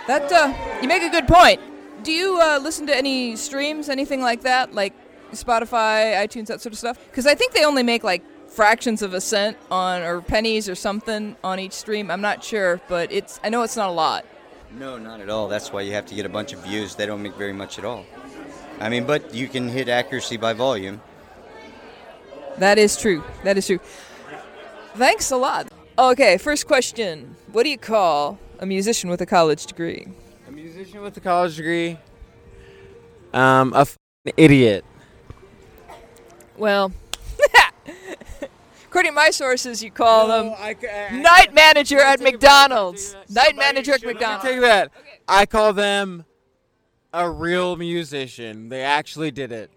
That 0.06 0.30
uh, 0.30 0.54
you 0.82 0.90
make 0.90 1.04
a 1.04 1.10
good 1.10 1.30
point. 1.30 1.62
Do 2.04 2.12
you 2.12 2.42
uh, 2.42 2.60
listen 2.62 2.88
to 2.88 2.98
any 2.98 3.38
streams, 3.38 3.88
anything 3.88 4.20
like 4.20 4.42
that, 4.42 4.74
like 4.74 4.94
Spotify, 5.32 6.16
iTunes, 6.16 6.48
that 6.48 6.62
sort 6.62 6.74
of 6.74 6.80
stuff? 6.80 6.98
Because 7.10 7.26
I 7.28 7.36
think 7.36 7.54
they 7.54 7.66
only 7.66 7.84
make 7.84 8.04
like 8.04 8.24
fractions 8.50 9.02
of 9.02 9.14
a 9.14 9.22
cent 9.22 9.58
on, 9.70 10.02
or 10.02 10.22
pennies 10.22 10.68
or 10.68 10.76
something 10.76 11.36
on 11.44 11.60
each 11.60 11.74
stream. 11.74 12.10
I'm 12.12 12.22
not 12.22 12.44
sure, 12.44 12.82
but 12.88 13.12
it's 13.12 13.40
I 13.44 13.50
know 13.50 13.64
it's 13.64 13.78
not 13.78 13.90
a 13.90 13.94
lot. 13.94 14.26
No, 14.78 14.98
not 14.98 15.20
at 15.20 15.30
all. 15.30 15.48
That's 15.48 15.72
why 15.72 15.82
you 15.82 15.94
have 15.94 16.06
to 16.08 16.16
get 16.16 16.26
a 16.26 16.30
bunch 16.30 16.54
of 16.54 16.64
views. 16.64 16.96
They 16.96 17.06
don't 17.06 17.22
make 17.22 17.36
very 17.36 17.54
much 17.54 17.80
at 17.80 17.86
all. 17.86 18.06
I 18.80 18.90
mean, 18.90 19.06
but 19.06 19.34
you 19.34 19.48
can 19.48 19.68
hit 19.68 19.90
accuracy 19.90 20.38
by 20.38 20.54
volume. 20.54 21.02
That 22.58 22.78
is 22.78 22.98
true. 22.98 23.24
That 23.44 23.58
is 23.58 23.68
true. 23.68 23.80
Thanks 24.96 25.32
a 25.32 25.38
lot. 25.38 25.70
Okay, 25.98 26.38
first 26.38 26.68
question. 26.68 27.36
What 27.52 27.64
do 27.64 27.70
you 27.70 27.78
call 27.78 28.38
a 28.60 28.66
musician 28.66 29.10
with 29.10 29.22
a 29.22 29.26
college 29.26 29.66
degree? 29.66 30.08
A 30.48 30.52
musician 30.52 31.02
with 31.02 31.18
a 31.18 31.20
college 31.20 31.56
degree. 31.58 31.98
Um, 33.34 33.74
a 33.74 33.88
idiot. 34.38 34.86
Well, 36.60 36.91
according 38.86 39.12
to 39.12 39.16
my 39.16 39.30
sources, 39.30 39.82
you 39.84 39.91
call 39.91 40.28
them 40.28 40.53
I 40.57 40.76
c- 40.80 40.88
I- 40.88 41.10
night 41.18 41.53
manager 41.53 41.99
at 41.99 42.20
take 42.20 42.34
it 42.36 42.41
back, 42.41 42.62
I 42.62 42.68
McDonald's. 42.68 43.14
take 43.14 43.22
it 43.22 43.28
back. 43.28 43.30
Night 43.36 43.45
Somebody 43.47 43.57
manager 43.74 43.91
at 43.93 43.99
should- 44.01 44.07
let 44.07 44.14
me 44.16 44.20
McDonald's. 44.20 44.43
Take 44.45 44.62
that. 44.62 44.91
I 45.28 45.45
call 45.45 45.74
them 45.74 46.26
a 47.14 47.30
real 47.30 47.76
musician. 47.76 48.70
They 48.70 48.82
actually 48.82 49.32
did 49.32 49.51
it. 49.51 49.72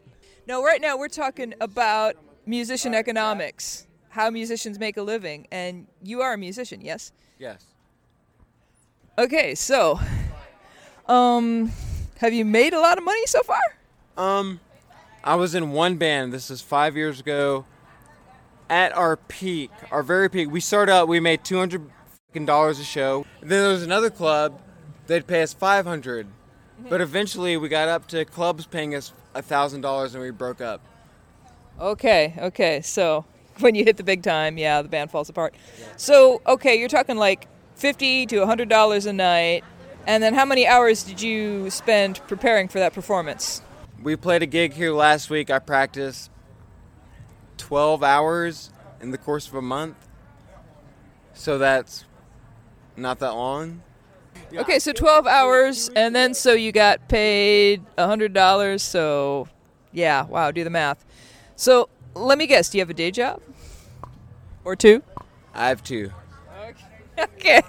No, 0.46 0.62
right 0.64 0.80
now 0.80 0.96
we're 0.98 1.08
talking 1.08 1.54
about 1.60 2.16
musician 2.46 2.94
economics. 2.94 3.86
how 4.10 4.28
musicians 4.28 4.78
make 4.78 4.96
a 4.98 5.02
living, 5.02 5.46
and 5.50 5.86
you 6.02 6.20
are 6.20 6.34
a 6.34 6.38
musician, 6.38 6.82
yes? 6.82 7.12
Yes. 7.38 7.64
Okay, 9.16 9.54
so, 9.54 9.98
um, 11.06 11.72
have 12.18 12.34
you 12.34 12.44
made 12.44 12.74
a 12.74 12.78
lot 12.80 12.98
of 12.98 13.04
money 13.04 13.24
so 13.26 13.40
far? 13.42 13.60
Um, 14.18 14.60
I 15.24 15.36
was 15.36 15.54
in 15.54 15.70
one 15.70 15.96
band. 15.96 16.32
This 16.32 16.50
is 16.50 16.60
five 16.60 16.96
years 16.96 17.20
ago. 17.20 17.64
At 18.68 18.96
our 18.96 19.16
peak, 19.16 19.70
our 19.90 20.02
very 20.02 20.30
peak, 20.30 20.50
we 20.50 20.60
started 20.60 20.92
out. 20.92 21.06
We 21.06 21.20
made 21.20 21.44
two 21.44 21.58
hundred 21.58 21.88
dollars 22.44 22.80
a 22.80 22.84
show. 22.84 23.26
Then 23.40 23.48
there 23.62 23.68
was 23.68 23.82
another 23.82 24.10
club. 24.10 24.60
They'd 25.06 25.26
pay 25.26 25.42
us 25.42 25.52
five 25.52 25.84
hundred, 25.84 26.26
mm-hmm. 26.26 26.88
but 26.88 27.00
eventually 27.00 27.56
we 27.56 27.68
got 27.68 27.88
up 27.88 28.08
to 28.08 28.24
clubs 28.24 28.66
paying 28.66 28.94
us 28.94 29.12
thousand 29.34 29.82
dollars, 29.82 30.14
and 30.14 30.24
we 30.24 30.30
broke 30.30 30.60
up. 30.60 30.80
Okay, 31.78 32.34
okay. 32.38 32.80
So 32.80 33.26
when 33.60 33.74
you 33.74 33.84
hit 33.84 33.98
the 33.98 34.04
big 34.04 34.22
time, 34.22 34.56
yeah, 34.56 34.80
the 34.82 34.88
band 34.88 35.10
falls 35.10 35.28
apart. 35.28 35.54
So 35.96 36.40
okay, 36.46 36.76
you're 36.76 36.88
talking 36.88 37.16
like 37.16 37.46
fifty 37.76 38.26
to 38.26 38.46
hundred 38.46 38.70
dollars 38.70 39.06
a 39.06 39.12
night, 39.12 39.64
and 40.06 40.22
then 40.22 40.34
how 40.34 40.46
many 40.46 40.66
hours 40.66 41.02
did 41.02 41.20
you 41.20 41.68
spend 41.70 42.20
preparing 42.26 42.68
for 42.68 42.78
that 42.78 42.94
performance? 42.94 43.60
We 44.02 44.16
played 44.16 44.42
a 44.42 44.46
gig 44.46 44.72
here 44.72 44.92
last 44.92 45.30
week. 45.30 45.50
I 45.50 45.58
practiced 45.60 46.30
12 47.58 48.02
hours 48.02 48.70
in 49.00 49.12
the 49.12 49.18
course 49.18 49.46
of 49.48 49.54
a 49.54 49.62
month. 49.62 49.96
So 51.34 51.58
that's 51.58 52.04
not 52.96 53.18
that 53.20 53.30
long. 53.30 53.82
Okay, 54.54 54.78
so 54.78 54.92
twelve 54.92 55.26
hours, 55.26 55.88
and 55.96 56.14
then 56.14 56.34
so 56.34 56.52
you 56.52 56.72
got 56.72 57.08
paid 57.08 57.82
hundred 57.98 58.34
dollars. 58.34 58.82
So 58.82 59.48
yeah, 59.92 60.24
wow, 60.24 60.50
do 60.50 60.62
the 60.62 60.70
math. 60.70 61.04
So 61.56 61.88
let 62.14 62.36
me 62.36 62.46
guess, 62.46 62.68
do 62.68 62.78
you 62.78 62.82
have 62.82 62.90
a 62.90 62.94
day 62.94 63.10
job 63.10 63.40
or 64.64 64.76
two? 64.76 65.02
I 65.54 65.68
have 65.68 65.82
two. 65.82 66.10
Okay. 67.18 67.62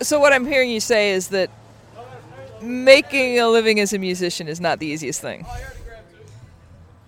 So 0.00 0.18
what 0.18 0.32
I'm 0.32 0.46
hearing 0.46 0.70
you 0.70 0.80
say 0.80 1.12
is 1.12 1.28
that 1.28 1.50
making 2.62 3.38
a 3.38 3.48
living 3.48 3.80
as 3.80 3.92
a 3.92 3.98
musician 3.98 4.48
is 4.48 4.60
not 4.60 4.78
the 4.78 4.86
easiest 4.86 5.20
thing. 5.20 5.44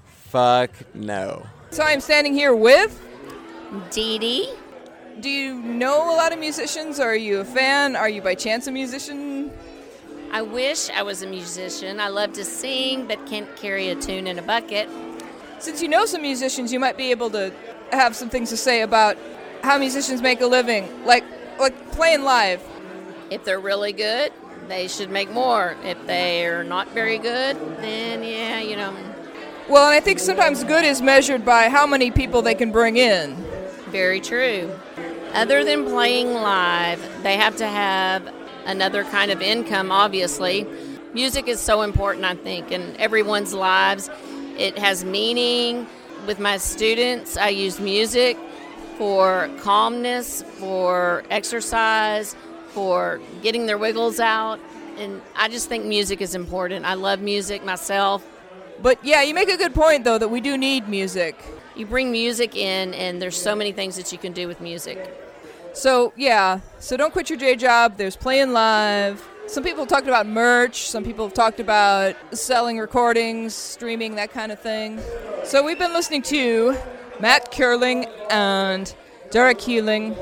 Fuck 0.06 0.70
no. 0.94 1.46
So 1.70 1.82
I'm 1.82 2.00
standing 2.00 2.34
here 2.34 2.54
with 2.54 3.00
Dee 3.90 4.18
Dee. 4.18 4.52
Do 5.20 5.30
you 5.30 5.54
know 5.54 6.12
a 6.12 6.16
lot 6.16 6.32
of 6.32 6.38
musicians? 6.38 6.98
Are 6.98 7.14
you 7.14 7.40
a 7.40 7.44
fan? 7.44 7.94
Are 7.94 8.08
you 8.08 8.20
by 8.20 8.34
chance 8.34 8.66
a 8.66 8.72
musician? 8.72 9.52
I 10.32 10.42
wish 10.42 10.90
I 10.90 11.02
was 11.02 11.22
a 11.22 11.26
musician. 11.28 12.00
I 12.00 12.08
love 12.08 12.32
to 12.32 12.44
sing, 12.44 13.06
but 13.06 13.24
can't 13.26 13.54
carry 13.56 13.90
a 13.90 13.94
tune 13.94 14.26
in 14.26 14.38
a 14.38 14.42
bucket. 14.42 14.88
Since 15.60 15.80
you 15.80 15.88
know 15.88 16.04
some 16.04 16.22
musicians, 16.22 16.72
you 16.72 16.80
might 16.80 16.96
be 16.96 17.12
able 17.12 17.30
to 17.30 17.52
have 17.92 18.16
some 18.16 18.28
things 18.28 18.50
to 18.50 18.56
say 18.56 18.80
about 18.80 19.16
how 19.62 19.78
musicians 19.78 20.20
make 20.20 20.40
a 20.40 20.46
living, 20.46 20.88
like 21.04 21.24
like 21.60 21.92
playing 21.92 22.24
live. 22.24 22.60
If 23.30 23.44
they're 23.44 23.60
really 23.60 23.92
good, 23.92 24.32
they 24.68 24.88
should 24.88 25.10
make 25.10 25.30
more. 25.30 25.76
If 25.84 26.06
they're 26.06 26.64
not 26.64 26.88
very 26.90 27.18
good, 27.18 27.56
then 27.78 28.22
yeah, 28.22 28.60
you 28.60 28.76
know, 28.76 28.94
Well, 29.68 29.84
and 29.86 29.94
I 29.94 30.00
think 30.00 30.18
sometimes 30.18 30.62
good 30.64 30.84
is 30.84 31.00
measured 31.00 31.44
by 31.44 31.68
how 31.68 31.86
many 31.86 32.10
people 32.10 32.42
they 32.42 32.54
can 32.54 32.70
bring 32.72 32.96
in. 32.96 33.36
very 33.88 34.20
true. 34.20 34.70
Other 35.34 35.64
than 35.64 35.84
playing 35.84 36.34
live, 36.34 37.00
they 37.22 37.36
have 37.36 37.56
to 37.56 37.66
have 37.66 38.28
another 38.66 39.04
kind 39.04 39.30
of 39.30 39.40
income, 39.42 39.90
obviously. 39.92 40.66
Music 41.12 41.46
is 41.48 41.60
so 41.60 41.82
important, 41.82 42.24
I 42.24 42.34
think, 42.34 42.72
in 42.72 42.96
everyone's 42.98 43.54
lives. 43.54 44.10
It 44.58 44.78
has 44.78 45.04
meaning. 45.04 45.86
With 46.26 46.40
my 46.40 46.56
students, 46.56 47.36
I 47.36 47.50
use 47.50 47.78
music 47.78 48.36
for 48.96 49.50
calmness, 49.60 50.42
for 50.58 51.22
exercise, 51.30 52.34
for 52.74 53.20
getting 53.42 53.66
their 53.66 53.78
wiggles 53.78 54.20
out. 54.20 54.60
And 54.98 55.22
I 55.34 55.48
just 55.48 55.68
think 55.68 55.84
music 55.84 56.20
is 56.20 56.34
important. 56.34 56.84
I 56.84 56.94
love 56.94 57.20
music 57.20 57.64
myself. 57.64 58.26
But 58.82 59.02
yeah, 59.04 59.22
you 59.22 59.32
make 59.32 59.48
a 59.48 59.56
good 59.56 59.74
point, 59.74 60.04
though, 60.04 60.18
that 60.18 60.28
we 60.28 60.40
do 60.40 60.58
need 60.58 60.88
music. 60.88 61.42
You 61.76 61.86
bring 61.86 62.12
music 62.12 62.54
in, 62.54 62.92
and 62.94 63.22
there's 63.22 63.40
so 63.40 63.56
many 63.56 63.72
things 63.72 63.96
that 63.96 64.12
you 64.12 64.18
can 64.18 64.32
do 64.32 64.46
with 64.46 64.60
music. 64.60 65.12
So 65.74 66.12
yeah, 66.16 66.60
so 66.78 66.96
don't 66.96 67.12
quit 67.12 67.28
your 67.28 67.38
day 67.38 67.56
job. 67.56 67.96
There's 67.96 68.16
playing 68.16 68.52
live. 68.52 69.26
Some 69.48 69.64
people 69.64 69.82
have 69.82 69.88
talked 69.88 70.06
about 70.06 70.26
merch. 70.26 70.88
Some 70.88 71.04
people 71.04 71.26
have 71.26 71.34
talked 71.34 71.58
about 71.58 72.14
selling 72.32 72.78
recordings, 72.78 73.54
streaming, 73.54 74.14
that 74.14 74.30
kind 74.30 74.52
of 74.52 74.60
thing. 74.60 75.00
So 75.42 75.64
we've 75.64 75.78
been 75.78 75.92
listening 75.92 76.22
to 76.22 76.76
Matt 77.20 77.50
Curling 77.50 78.06
and 78.30 78.94
Derek 79.32 79.60
Healing. 79.60 80.16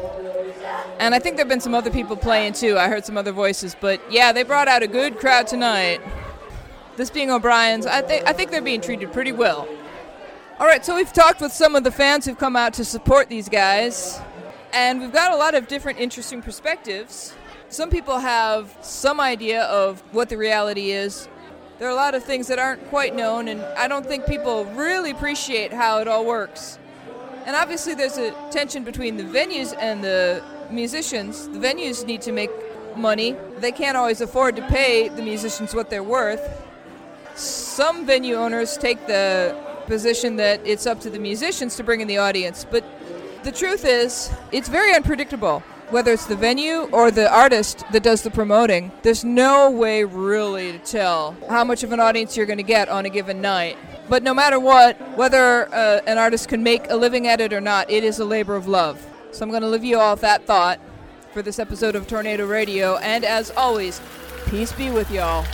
And 0.98 1.14
I 1.14 1.18
think 1.18 1.36
there 1.36 1.44
have 1.44 1.48
been 1.48 1.60
some 1.60 1.74
other 1.74 1.90
people 1.90 2.16
playing 2.16 2.52
too. 2.52 2.78
I 2.78 2.88
heard 2.88 3.04
some 3.04 3.16
other 3.16 3.32
voices, 3.32 3.76
but 3.80 4.00
yeah, 4.10 4.32
they 4.32 4.42
brought 4.42 4.68
out 4.68 4.82
a 4.82 4.86
good 4.86 5.18
crowd 5.18 5.46
tonight. 5.46 6.00
This 6.96 7.10
being 7.10 7.30
O'Brien's, 7.30 7.86
I 7.86 8.02
think 8.02 8.26
I 8.28 8.32
think 8.32 8.50
they're 8.50 8.62
being 8.62 8.80
treated 8.80 9.12
pretty 9.12 9.32
well. 9.32 9.66
All 10.60 10.66
right, 10.66 10.84
so 10.84 10.94
we've 10.94 11.12
talked 11.12 11.40
with 11.40 11.52
some 11.52 11.74
of 11.74 11.82
the 11.82 11.90
fans 11.90 12.24
who've 12.24 12.38
come 12.38 12.54
out 12.54 12.74
to 12.74 12.84
support 12.84 13.28
these 13.28 13.48
guys, 13.48 14.20
and 14.72 15.00
we've 15.00 15.12
got 15.12 15.32
a 15.32 15.36
lot 15.36 15.54
of 15.54 15.66
different 15.66 15.98
interesting 15.98 16.42
perspectives. 16.42 17.34
Some 17.68 17.90
people 17.90 18.18
have 18.18 18.76
some 18.82 19.18
idea 19.18 19.62
of 19.64 20.00
what 20.12 20.28
the 20.28 20.36
reality 20.36 20.92
is. 20.92 21.28
There 21.78 21.88
are 21.88 21.90
a 21.90 21.96
lot 21.96 22.14
of 22.14 22.22
things 22.22 22.46
that 22.48 22.58
aren't 22.58 22.86
quite 22.90 23.16
known, 23.16 23.48
and 23.48 23.62
I 23.76 23.88
don't 23.88 24.06
think 24.06 24.26
people 24.26 24.66
really 24.66 25.10
appreciate 25.10 25.72
how 25.72 25.98
it 25.98 26.06
all 26.06 26.24
works. 26.24 26.78
And 27.44 27.56
obviously, 27.56 27.94
there's 27.94 28.18
a 28.18 28.30
tension 28.50 28.84
between 28.84 29.16
the 29.16 29.24
venues 29.24 29.74
and 29.76 30.04
the 30.04 30.44
musicians. 30.72 31.48
The 31.48 31.58
venues 31.58 32.04
need 32.06 32.22
to 32.22 32.32
make 32.32 32.50
money, 32.96 33.36
they 33.58 33.72
can't 33.72 33.96
always 33.96 34.20
afford 34.20 34.56
to 34.56 34.62
pay 34.68 35.08
the 35.08 35.22
musicians 35.22 35.74
what 35.74 35.90
they're 35.90 36.02
worth. 36.02 36.62
Some 37.34 38.04
venue 38.04 38.34
owners 38.34 38.76
take 38.76 39.06
the 39.06 39.56
position 39.86 40.36
that 40.36 40.60
it's 40.66 40.86
up 40.86 41.00
to 41.00 41.10
the 41.10 41.18
musicians 41.18 41.76
to 41.76 41.84
bring 41.84 42.00
in 42.00 42.08
the 42.08 42.18
audience, 42.18 42.66
but 42.70 42.84
the 43.42 43.52
truth 43.52 43.84
is, 43.84 44.30
it's 44.52 44.68
very 44.68 44.94
unpredictable. 44.94 45.60
Whether 45.90 46.12
it's 46.12 46.26
the 46.26 46.36
venue 46.36 46.88
or 46.92 47.10
the 47.10 47.30
artist 47.30 47.84
that 47.92 48.02
does 48.02 48.22
the 48.22 48.30
promoting, 48.30 48.92
there's 49.02 49.24
no 49.24 49.70
way 49.70 50.04
really 50.04 50.72
to 50.72 50.78
tell 50.78 51.36
how 51.50 51.64
much 51.64 51.82
of 51.82 51.92
an 51.92 52.00
audience 52.00 52.36
you're 52.36 52.46
going 52.46 52.58
to 52.58 52.62
get 52.62 52.88
on 52.88 53.04
a 53.04 53.10
given 53.10 53.42
night. 53.42 53.76
But 54.08 54.22
no 54.22 54.32
matter 54.32 54.58
what, 54.58 54.96
whether 55.18 55.68
uh, 55.74 56.00
an 56.06 56.16
artist 56.16 56.48
can 56.48 56.62
make 56.62 56.90
a 56.90 56.96
living 56.96 57.26
at 57.26 57.40
it 57.40 57.52
or 57.52 57.60
not, 57.60 57.90
it 57.90 58.04
is 58.04 58.20
a 58.20 58.24
labor 58.24 58.54
of 58.54 58.68
love. 58.68 59.04
So 59.32 59.44
I'm 59.44 59.50
going 59.50 59.62
to 59.62 59.68
leave 59.68 59.82
you 59.82 59.98
all 59.98 60.12
with 60.12 60.20
that 60.20 60.46
thought 60.46 60.78
for 61.32 61.40
this 61.40 61.58
episode 61.58 61.96
of 61.96 62.06
Tornado 62.06 62.46
Radio. 62.46 62.98
And 62.98 63.24
as 63.24 63.50
always, 63.52 64.00
peace 64.46 64.72
be 64.72 64.90
with 64.90 65.10
y'all. 65.10 65.46